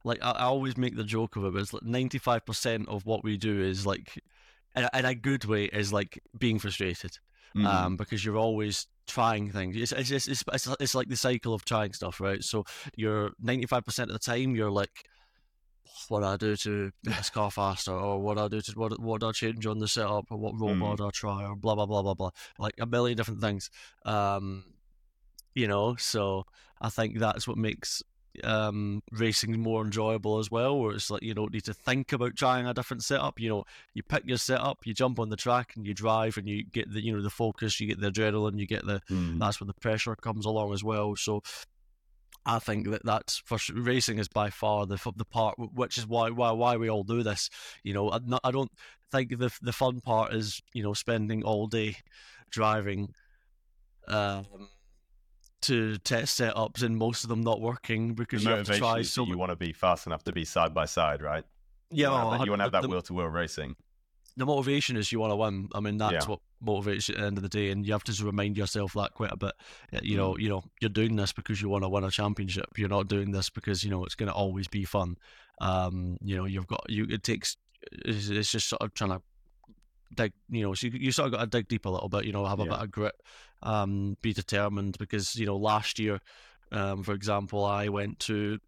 [0.05, 3.25] like, I, I, always make the joke of it, but it's like 95% of what
[3.25, 4.19] we do is like,
[4.77, 7.19] in a, in a good way, is like being frustrated
[7.57, 7.67] mm.
[7.67, 9.77] um, because you're always trying things.
[9.77, 12.43] It's it's, it's it's, it's like the cycle of trying stuff, right?
[12.43, 12.65] So
[12.97, 15.05] you're 95% of the time you're like,
[16.09, 18.73] what do I do to make this car faster, or what do I do to
[18.73, 20.97] what what do I change on the setup, or what robot mm.
[20.99, 23.71] do I try, or blah blah blah blah blah, like a million different things.
[24.05, 24.65] Um,
[25.55, 26.45] you know, so
[26.81, 28.03] I think that's what makes
[28.45, 32.37] um, racing more enjoyable as well, where it's like you don't need to think about
[32.37, 33.39] trying a different setup.
[33.39, 33.65] You know,
[33.95, 36.93] you pick your setup, you jump on the track, and you drive, and you get
[36.93, 39.39] the you know the focus, you get the adrenaline, you get the mm.
[39.39, 41.17] that's when the pressure comes along as well.
[41.17, 41.43] So.
[42.45, 46.31] I think that that's for racing is by far the the part, which is why
[46.31, 47.49] why why we all do this.
[47.85, 48.73] You know, I, I don't
[49.13, 51.99] think the the fun part is you know spending all day
[52.51, 53.15] driving.
[54.09, 54.47] Um,
[55.63, 59.03] to test setups and most of them not working because the you have to try
[59.03, 61.45] so you want to be fast enough to be side by side, right?
[61.91, 62.09] Yeah,
[62.45, 63.77] you want to have that wheel to wheel racing.
[64.37, 65.69] The motivation is you want to win.
[65.75, 66.25] I mean, that's yeah.
[66.25, 68.95] what motivates you at the end of the day, and you have to remind yourself
[68.95, 69.53] that quite a bit.
[70.03, 70.41] You know, mm.
[70.41, 72.67] you know, you're doing this because you want to win a championship.
[72.77, 75.17] You're not doing this because you know it's going to always be fun.
[75.61, 77.07] Um, you know, you've got you.
[77.11, 77.59] It takes.
[78.07, 79.21] It's, it's just sort of trying to
[80.15, 82.25] dig, you know, so you, you sort of got to dig deep a little bit,
[82.25, 82.71] you know, have a yeah.
[82.71, 83.15] bit of grit,
[83.63, 86.21] um, be determined because, you know, last year,
[86.71, 88.59] um, for example, I went to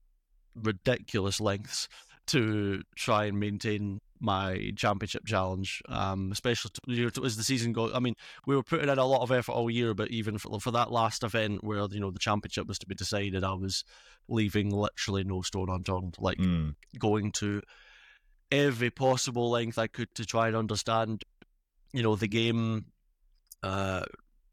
[0.55, 1.89] ridiculous lengths
[2.27, 7.93] to try and maintain my championship challenge, um, especially to, know, as the season goes.
[7.95, 8.15] I mean,
[8.47, 10.91] we were putting in a lot of effort all year, but even for, for that
[10.91, 13.85] last event where you know the championship was to be decided, I was
[14.29, 16.75] leaving literally no stone unturned, like mm.
[16.99, 17.61] going to
[18.51, 21.25] every possible length I could to try and understand
[21.95, 22.87] you know the game
[23.63, 24.03] uh,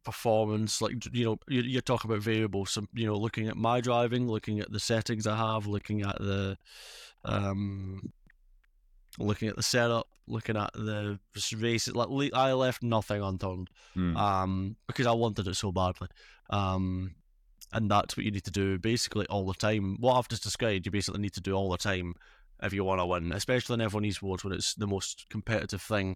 [0.04, 3.82] performance like you know you're, you're, talking about variables so you know looking at my
[3.82, 6.58] driving looking at the settings i have looking at the
[7.26, 8.12] um
[9.20, 11.20] looking at the setup looking at the
[11.58, 14.16] races like i left nothing unturned mm.
[14.18, 16.08] um because i wanted it so badly
[16.50, 17.14] um
[17.74, 20.86] and that's what you need to do basically all the time what i've just described
[20.86, 22.14] you basically need to do all the time
[22.64, 26.16] if you want to win especially in f1 esports when it's the most competitive thing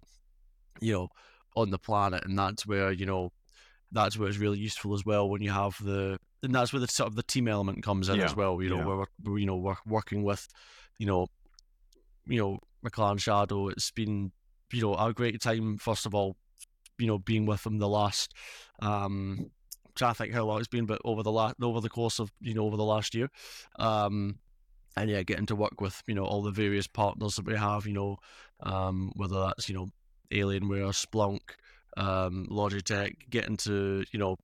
[0.80, 1.08] you know,
[1.54, 3.32] on the planet, and that's where you know
[3.92, 6.88] that's where it's really useful as well when you have the and that's where the
[6.88, 8.24] sort of the team element comes in yeah.
[8.24, 8.62] as well.
[8.62, 8.84] You know, yeah.
[8.84, 10.46] where we're you know we're working with,
[10.98, 11.26] you know,
[12.26, 13.68] you know McLaren Shadow.
[13.68, 14.32] It's been
[14.72, 15.78] you know a great time.
[15.78, 16.36] First of all,
[16.98, 18.32] you know being with them the last.
[18.80, 21.88] um i trying to think how long it's been, but over the last over the
[21.88, 23.28] course of you know over the last year,
[23.78, 24.38] um,
[24.96, 27.86] and yeah, getting to work with you know all the various partners that we have,
[27.86, 28.18] you know,
[28.62, 29.88] um, whether that's you know
[30.32, 31.40] Alienware, Splunk,
[31.96, 34.36] um, Logitech, get into you know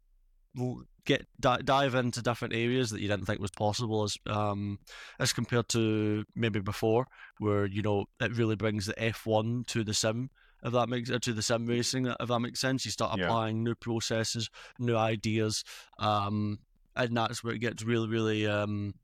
[1.04, 4.78] get dive into different areas that you didn't think was possible as um
[5.18, 7.06] as compared to maybe before
[7.38, 10.30] where you know it really brings the F1 to the sim
[10.62, 13.62] if that makes to the sim racing if that makes sense you start applying yeah.
[13.64, 15.64] new processes new ideas
[15.98, 16.58] um
[16.94, 18.94] and that's where it gets really really um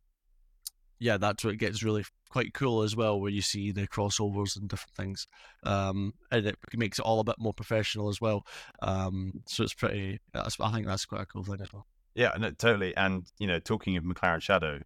[0.98, 4.56] yeah that's where it gets really quite cool as well where you see the crossovers
[4.56, 5.26] and different things
[5.64, 8.46] um and it makes it all a bit more professional as well
[8.82, 12.50] um so it's pretty i think that's quite a cool thing as well yeah no,
[12.50, 14.80] totally and you know talking of mclaren shadow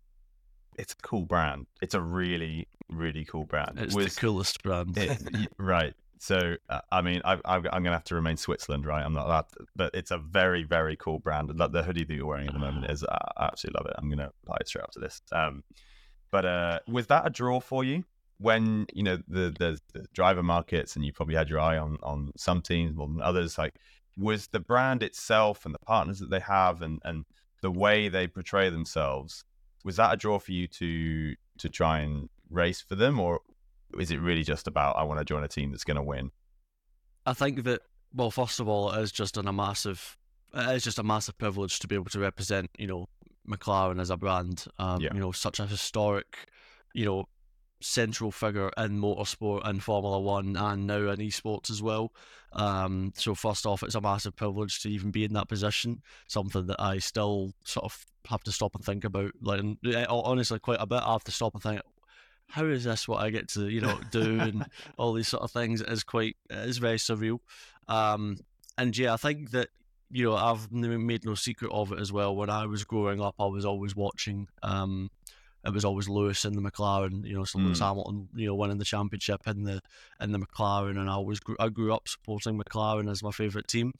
[0.79, 4.97] it's a cool brand it's a really really cool brand it's Was, the coolest brand
[4.97, 5.21] it,
[5.59, 9.05] right so, uh, I mean, I, am going to have to remain Switzerland, right?
[9.05, 11.51] I'm not that, but it's a very, very cool brand.
[11.53, 13.95] The hoodie that you're wearing at the moment is, I absolutely love it.
[13.99, 15.21] I'm going to buy it straight after this.
[15.33, 15.65] Um,
[16.33, 18.03] but uh, was that a draw for you
[18.39, 21.99] when you know the, the, the driver markets, and you probably had your eye on
[22.03, 23.57] on some teams more than others?
[23.57, 23.75] Like,
[24.19, 27.25] was the brand itself and the partners that they have, and and
[27.61, 29.45] the way they portray themselves,
[29.85, 33.41] was that a draw for you to to try and race for them, or
[33.99, 36.33] is it really just about I want to join a team that's going to win?
[37.27, 37.83] I think that
[38.15, 40.19] well, first of all, it is just a massive,
[40.55, 43.09] it is just a massive privilege to be able to represent, you know,
[43.49, 44.65] McLaren as a brand.
[44.79, 45.15] Um, yeah.
[45.15, 46.49] You know, such a historic,
[46.95, 47.27] you know,
[47.81, 52.13] central figure in motorsport and Formula One and now in esports as well.
[52.53, 56.03] Um, so first off, it's a massive privilege to even be in that position.
[56.29, 59.33] Something that I still sort of have to stop and think about.
[59.41, 59.63] Like
[60.09, 61.03] honestly, quite a bit.
[61.03, 61.81] I have to stop and think,
[62.49, 64.67] how is this what I get to you know do and
[64.99, 67.39] all these sort of things it is quite it is very surreal.
[67.89, 68.39] Um,
[68.79, 69.69] and yeah, I think that
[70.13, 72.37] you know I've made no secret of it as well.
[72.37, 74.47] When I was growing up, I was always watching.
[74.63, 75.11] Um,
[75.65, 77.87] it was always Lewis in the McLaren, you know, so Lewis mm.
[77.87, 79.81] Hamilton, you know, winning the championship in the
[80.21, 83.69] in the McLaren, and I always grew, I grew up supporting McLaren as my favorite
[83.69, 83.93] team,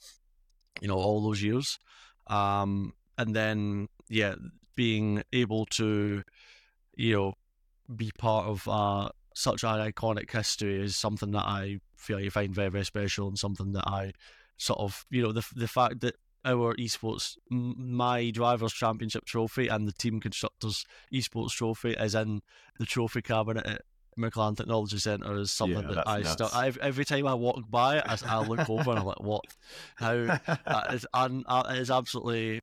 [0.81, 1.79] you know, all those years.
[2.27, 4.35] Um, and then yeah,
[4.75, 6.23] being able to,
[6.95, 7.33] you know,
[7.95, 12.53] be part of uh, such an iconic history is something that I feel you find
[12.53, 14.11] very, very special and something that I
[14.57, 19.87] sort of, you know, the the fact that our esports, my drivers' championship trophy and
[19.87, 22.41] the team constructors' esports trophy is in
[22.79, 23.81] the trophy cabinet at
[24.17, 26.49] McLaren Technology Centre is something yeah, that I still
[26.81, 29.43] every time I walk by, I, I look over and I'm like, what?
[29.95, 30.13] How?
[30.65, 32.61] that is, un, it is absolutely,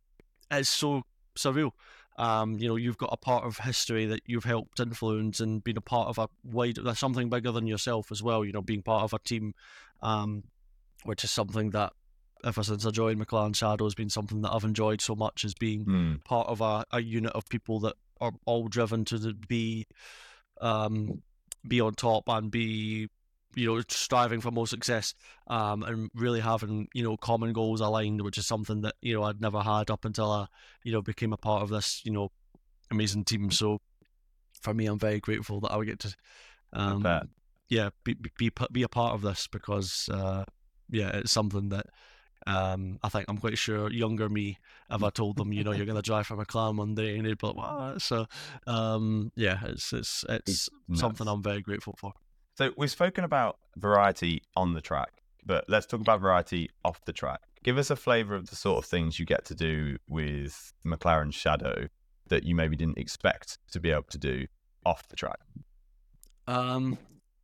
[0.51, 1.03] it's so
[1.37, 1.73] surreal.
[2.19, 5.79] Um, you know, you've got a part of history that you've helped influence and been
[5.79, 8.45] a part of a wide, something bigger than yourself as well.
[8.45, 9.55] You know, being part of a team,
[10.03, 10.45] um,
[11.05, 11.93] which is something that
[12.45, 15.55] ever since I joined McLaren Shadow has been something that I've enjoyed so much as
[15.55, 16.25] being mm.
[16.25, 19.87] part of a, a unit of people that are all driven to the, be,
[20.61, 21.23] um,
[21.67, 23.09] be on top and be
[23.55, 25.15] you know, striving for more success
[25.49, 29.25] um, and really having, you know, common goals aligned, which is something that, you know,
[29.25, 30.47] I'd never had up until I,
[30.85, 32.31] you know, became a part of this, you know,
[32.91, 33.51] amazing team.
[33.51, 33.81] So
[34.61, 36.15] for me, I'm very grateful that I would get to,
[36.73, 37.03] um,
[37.69, 40.45] yeah, be, be, be a part of this because, uh,
[40.91, 41.87] yeah, it's something that
[42.47, 44.59] um, I think I'm quite sure younger me,
[44.91, 47.27] if I told them, you know, you're going to drive for McLaren one day, and
[47.27, 48.03] they'd be like, what?
[48.03, 48.27] So,
[48.67, 52.13] um, yeah, it's it's it's something I'm very grateful for.
[52.57, 57.13] So we've spoken about variety on the track, but let's talk about variety off the
[57.13, 57.41] track.
[57.63, 61.33] Give us a flavour of the sort of things you get to do with McLaren
[61.33, 61.89] Shadow
[62.29, 64.47] that you maybe didn't expect to be able to do
[64.87, 65.41] off the track.
[66.47, 66.97] Um,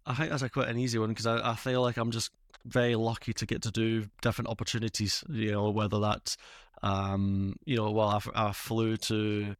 [0.07, 2.31] I think that's a quite an easy one because I, I feel like I'm just
[2.65, 5.25] very lucky to get to do different opportunities.
[5.29, 6.37] You know, whether that's
[6.83, 9.57] um, you know, well, I, I flew to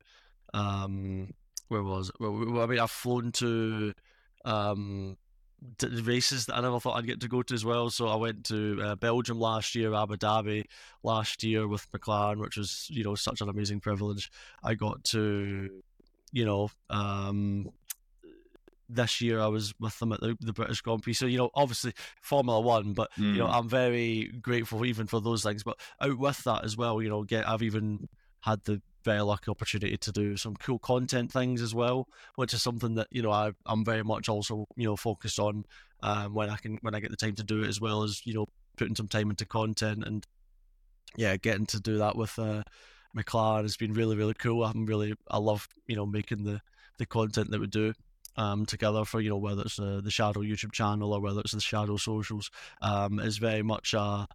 [0.55, 1.33] um,
[1.69, 2.17] where was it?
[2.21, 3.93] Well, I mean, I've flown to
[4.45, 5.17] um
[6.03, 7.91] races that I never thought I'd get to go to as well.
[7.91, 10.65] So I went to uh, Belgium last year, Abu Dhabi
[11.03, 14.31] last year with McLaren, which was you know such an amazing privilege.
[14.63, 15.71] I got to,
[16.33, 17.71] you know, um,
[18.89, 21.15] this year I was with them at the, the British Grand Prix.
[21.15, 23.33] So you know, obviously Formula One, but mm.
[23.33, 23.55] you know, mm.
[23.55, 25.63] I'm very grateful even for those things.
[25.63, 28.09] But out with that as well, you know, get I've even
[28.41, 32.63] had the very lucky opportunity to do some cool content things as well, which is
[32.63, 35.65] something that you know I, I'm very much also you know focused on
[36.03, 38.27] um, when I can when I get the time to do it as well as
[38.27, 40.27] you know putting some time into content and
[41.17, 42.63] yeah, getting to do that with uh,
[43.17, 44.65] McLaren has been really really cool.
[44.65, 46.61] I'm really I love you know making the
[46.99, 47.93] the content that we do
[48.37, 51.53] um, together for you know whether it's uh, the Shadow YouTube channel or whether it's
[51.53, 52.51] the Shadow socials
[52.83, 54.27] um, is very much a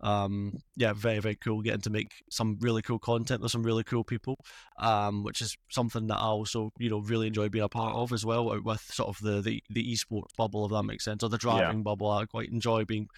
[0.00, 1.60] um, yeah, very very cool.
[1.60, 4.38] Getting to make some really cool content with some really cool people,
[4.78, 8.12] um, which is something that I also you know really enjoy being a part of
[8.12, 8.50] as well.
[8.50, 11.38] Uh, with sort of the the, the esports bubble, if that makes sense, or the
[11.38, 11.82] driving yeah.
[11.82, 12.10] bubble.
[12.10, 13.08] I quite enjoy being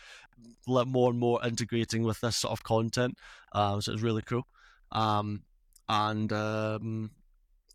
[0.66, 3.18] more and more integrating with this sort of content.
[3.52, 4.46] Uh, so it's really cool.
[4.92, 5.42] Um,
[5.88, 7.10] and um,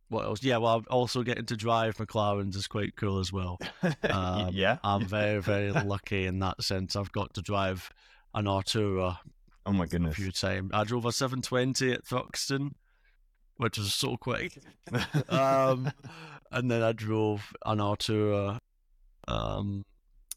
[0.10, 0.44] what else?
[0.44, 3.60] Yeah, well, also getting to drive McLarens is quite cool as well.
[4.04, 6.96] Um, yeah, I'm very, very lucky in that sense.
[6.96, 7.90] I've got to drive
[8.34, 9.18] an Artura.
[9.66, 10.14] Oh my goodness!
[10.14, 10.72] A few times.
[10.74, 12.72] I drove a 720 at Thruxton,
[13.58, 14.58] which was so quick.
[15.30, 15.92] um,
[16.52, 18.60] and then I drove an Artura.
[19.28, 19.84] Um,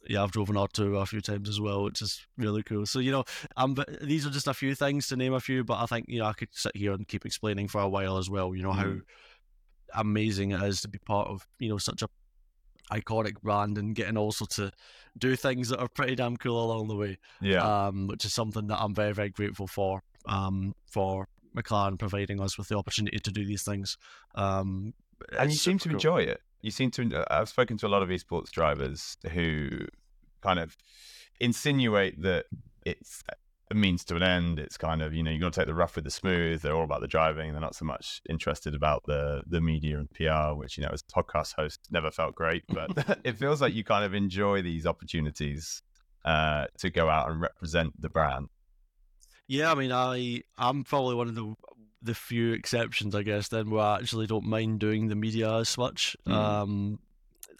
[0.09, 2.87] yeah, I've driven Artura a few times as well, which is really cool.
[2.87, 3.25] So you know,
[3.57, 6.19] um, these are just a few things to name a few, but I think you
[6.19, 8.55] know I could sit here and keep explaining for a while as well.
[8.55, 8.77] You know mm.
[8.77, 8.95] how
[9.95, 12.09] amazing it is to be part of you know such a
[12.93, 14.71] iconic brand and getting also to
[15.17, 17.19] do things that are pretty damn cool along the way.
[17.41, 17.87] Yeah.
[17.87, 20.03] Um, which is something that I'm very, very grateful for.
[20.27, 23.97] Um, for McLaren providing us with the opportunity to do these things.
[24.35, 24.95] Um,
[25.39, 25.97] and you seem to cool.
[25.97, 26.41] enjoy it.
[26.61, 27.25] You seem to.
[27.31, 29.69] I've spoken to a lot of esports drivers who
[30.43, 30.77] kind of
[31.41, 32.47] insinuate that
[32.85, 33.23] it's
[33.71, 34.59] a means to an end.
[34.59, 36.63] It's kind of you know you're going to take the rough with the smooth.
[36.63, 37.53] They're all about the driving.
[37.53, 41.03] They're not so much interested about the the media and PR, which you know as
[41.03, 42.65] a podcast host never felt great.
[42.69, 45.83] But it feels like you kind of enjoy these opportunities
[46.25, 48.49] uh, to go out and represent the brand.
[49.47, 51.55] Yeah, I mean, I I'm probably one of the
[52.03, 55.77] the few exceptions, I guess, then where I actually don't mind doing the media as
[55.77, 56.17] much.
[56.27, 56.33] Mm.
[56.33, 56.99] Um,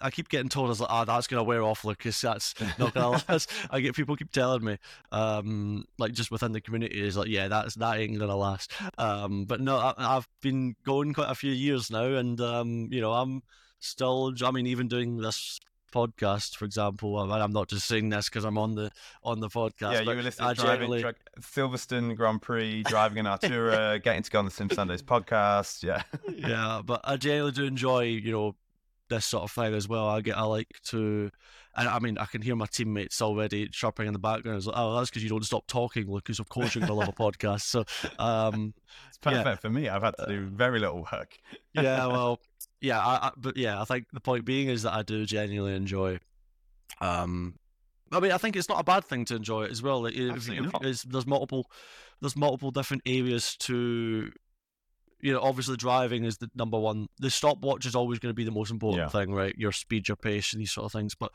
[0.01, 2.19] I keep getting told, I was like, oh, that's going to wear off, Lucas.
[2.21, 3.49] That's not going to last.
[3.69, 4.77] I get people keep telling me,
[5.11, 8.71] um, like just within the community, is like, yeah, that's that ain't going to last.
[8.97, 13.01] Um, but no, I, have been going quite a few years now, and um, you
[13.01, 13.43] know, I'm
[13.79, 14.33] still.
[14.43, 15.59] I mean, even doing this
[15.91, 17.21] podcast, for example.
[17.21, 18.91] And I'm not just saying this because I'm on the
[19.23, 19.93] on the podcast.
[19.93, 21.15] Yeah, you were listening to driving generally...
[21.39, 25.83] Silverstone Grand Prix, driving an Artura, getting to go on the Sim Sundays podcast.
[25.83, 28.55] Yeah, yeah, but I generally do enjoy, you know,
[29.09, 30.07] this sort of thing as well.
[30.07, 31.29] I get I like to,
[31.75, 34.57] and I mean I can hear my teammates already chirping in the background.
[34.57, 36.39] It's like, oh, that's because you don't stop talking, Lucas.
[36.39, 37.61] Of course you're gonna love a podcast.
[37.61, 37.85] So,
[38.19, 38.73] um,
[39.07, 39.55] it's perfect yeah.
[39.55, 39.89] for me.
[39.89, 41.37] I've had to do very little work.
[41.73, 42.39] yeah, well,
[42.81, 45.75] yeah, I, I, but yeah, I think the point being is that I do genuinely
[45.75, 46.19] enjoy.
[47.01, 47.55] Um,
[48.11, 50.05] I mean, I think it's not a bad thing to enjoy it as well.
[50.05, 50.45] If,
[51.03, 51.69] there's multiple,
[52.21, 54.31] there's multiple different areas to
[55.21, 57.07] you know, obviously driving is the number one.
[57.19, 59.09] The stopwatch is always going to be the most important yeah.
[59.09, 59.53] thing, right?
[59.57, 61.15] Your speed, your pace, and these sort of things.
[61.15, 61.31] But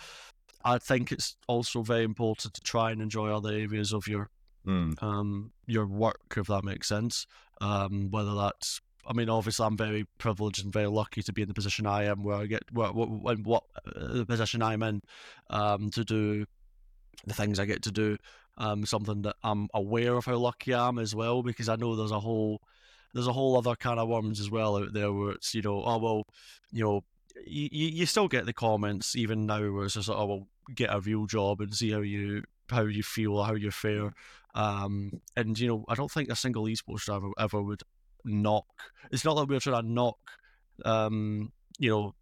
[0.64, 4.30] I think it's also very important to try and enjoy other areas of your
[4.66, 5.00] mm.
[5.02, 7.26] um your work, if that makes sense.
[7.60, 11.48] Um, whether that's I mean, obviously, I'm very privileged and very lucky to be in
[11.48, 15.02] the position I am, where I get what what, what uh, the position I'm in,
[15.50, 16.46] um, to do
[17.26, 18.16] the things I get to do.
[18.56, 21.96] Um, something that I'm aware of how lucky I am as well, because I know
[21.96, 22.62] there's a whole
[23.14, 25.82] there's a whole other kind of worms as well out there where it's you know
[25.84, 26.26] oh well
[26.72, 27.04] you know
[27.46, 31.00] you, you still get the comments even now where it's just oh well get a
[31.00, 34.12] real job and see how you how you feel how you fare
[34.54, 37.82] um and you know I don't think a single esports driver ever would
[38.24, 38.66] knock
[39.10, 40.18] it's not that we're trying to knock
[40.84, 42.14] um you know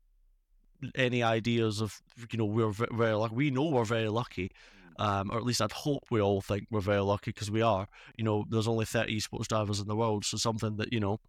[0.97, 4.51] any ideas of you know we're very like we know we're very lucky
[4.99, 7.87] um, or at least I'd hope we all think we're very lucky because we are.
[8.17, 11.21] You know, there's only 30 esports drivers in the world, so something that you know,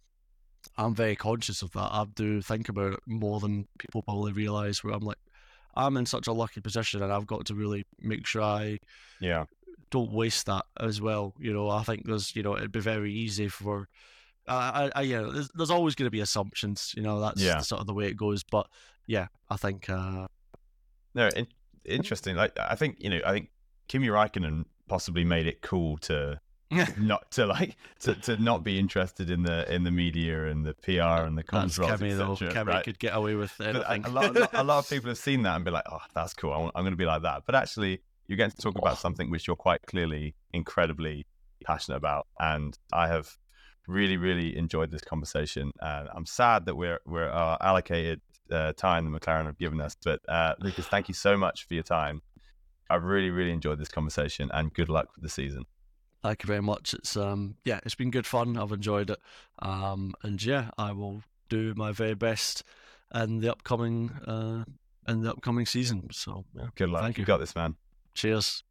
[0.76, 1.90] I'm very conscious of that.
[1.92, 4.82] I do think about it more than people probably realize.
[4.82, 5.18] Where I'm like,
[5.76, 8.78] I'm in such a lucky position, and I've got to really make sure I,
[9.20, 9.44] yeah,
[9.90, 11.34] don't waste that as well.
[11.38, 13.88] You know, I think there's, you know, it'd be very easy for.
[14.46, 16.92] I, I, yeah, there's, there's always going to be assumptions.
[16.96, 17.60] You know, that's yeah.
[17.60, 18.42] sort of the way it goes.
[18.42, 18.66] But
[19.06, 19.88] yeah, I think.
[19.88, 20.26] uh
[21.14, 21.46] No, in,
[21.84, 22.36] interesting.
[22.36, 23.48] Like I think you know, I think
[23.88, 26.40] Kimi Raikkonen possibly made it cool to
[26.98, 30.74] not to like to, to not be interested in the in the media and the
[30.74, 32.00] PR and the comms roles.
[32.52, 32.84] Kimi right?
[32.84, 34.04] could get away with anything.
[34.04, 36.00] A, lot, a, lot, a lot of people have seen that and be like, "Oh,
[36.14, 36.52] that's cool.
[36.52, 39.30] I'm, I'm going to be like that." But actually, you're getting to talk about something
[39.30, 41.26] which you're quite clearly incredibly
[41.64, 43.36] passionate about, and I have
[43.86, 45.70] really, really enjoyed this conversation.
[45.80, 48.20] And I'm sad that we're we're uh, allocated
[48.50, 49.96] uh, time that McLaren have given us.
[50.02, 52.22] But uh, Lucas, thank you so much for your time.
[52.94, 55.66] I've really, really enjoyed this conversation and good luck with the season.
[56.22, 56.94] Thank you very much.
[56.94, 58.56] It's um yeah, it's been good fun.
[58.56, 59.18] I've enjoyed it.
[59.58, 62.62] Um and yeah, I will do my very best
[63.14, 64.64] in the upcoming uh
[65.06, 66.08] in the upcoming season.
[66.12, 66.68] So yeah.
[66.76, 67.02] Good luck.
[67.02, 67.22] Thank you.
[67.22, 67.76] You got this man.
[68.14, 68.62] Cheers.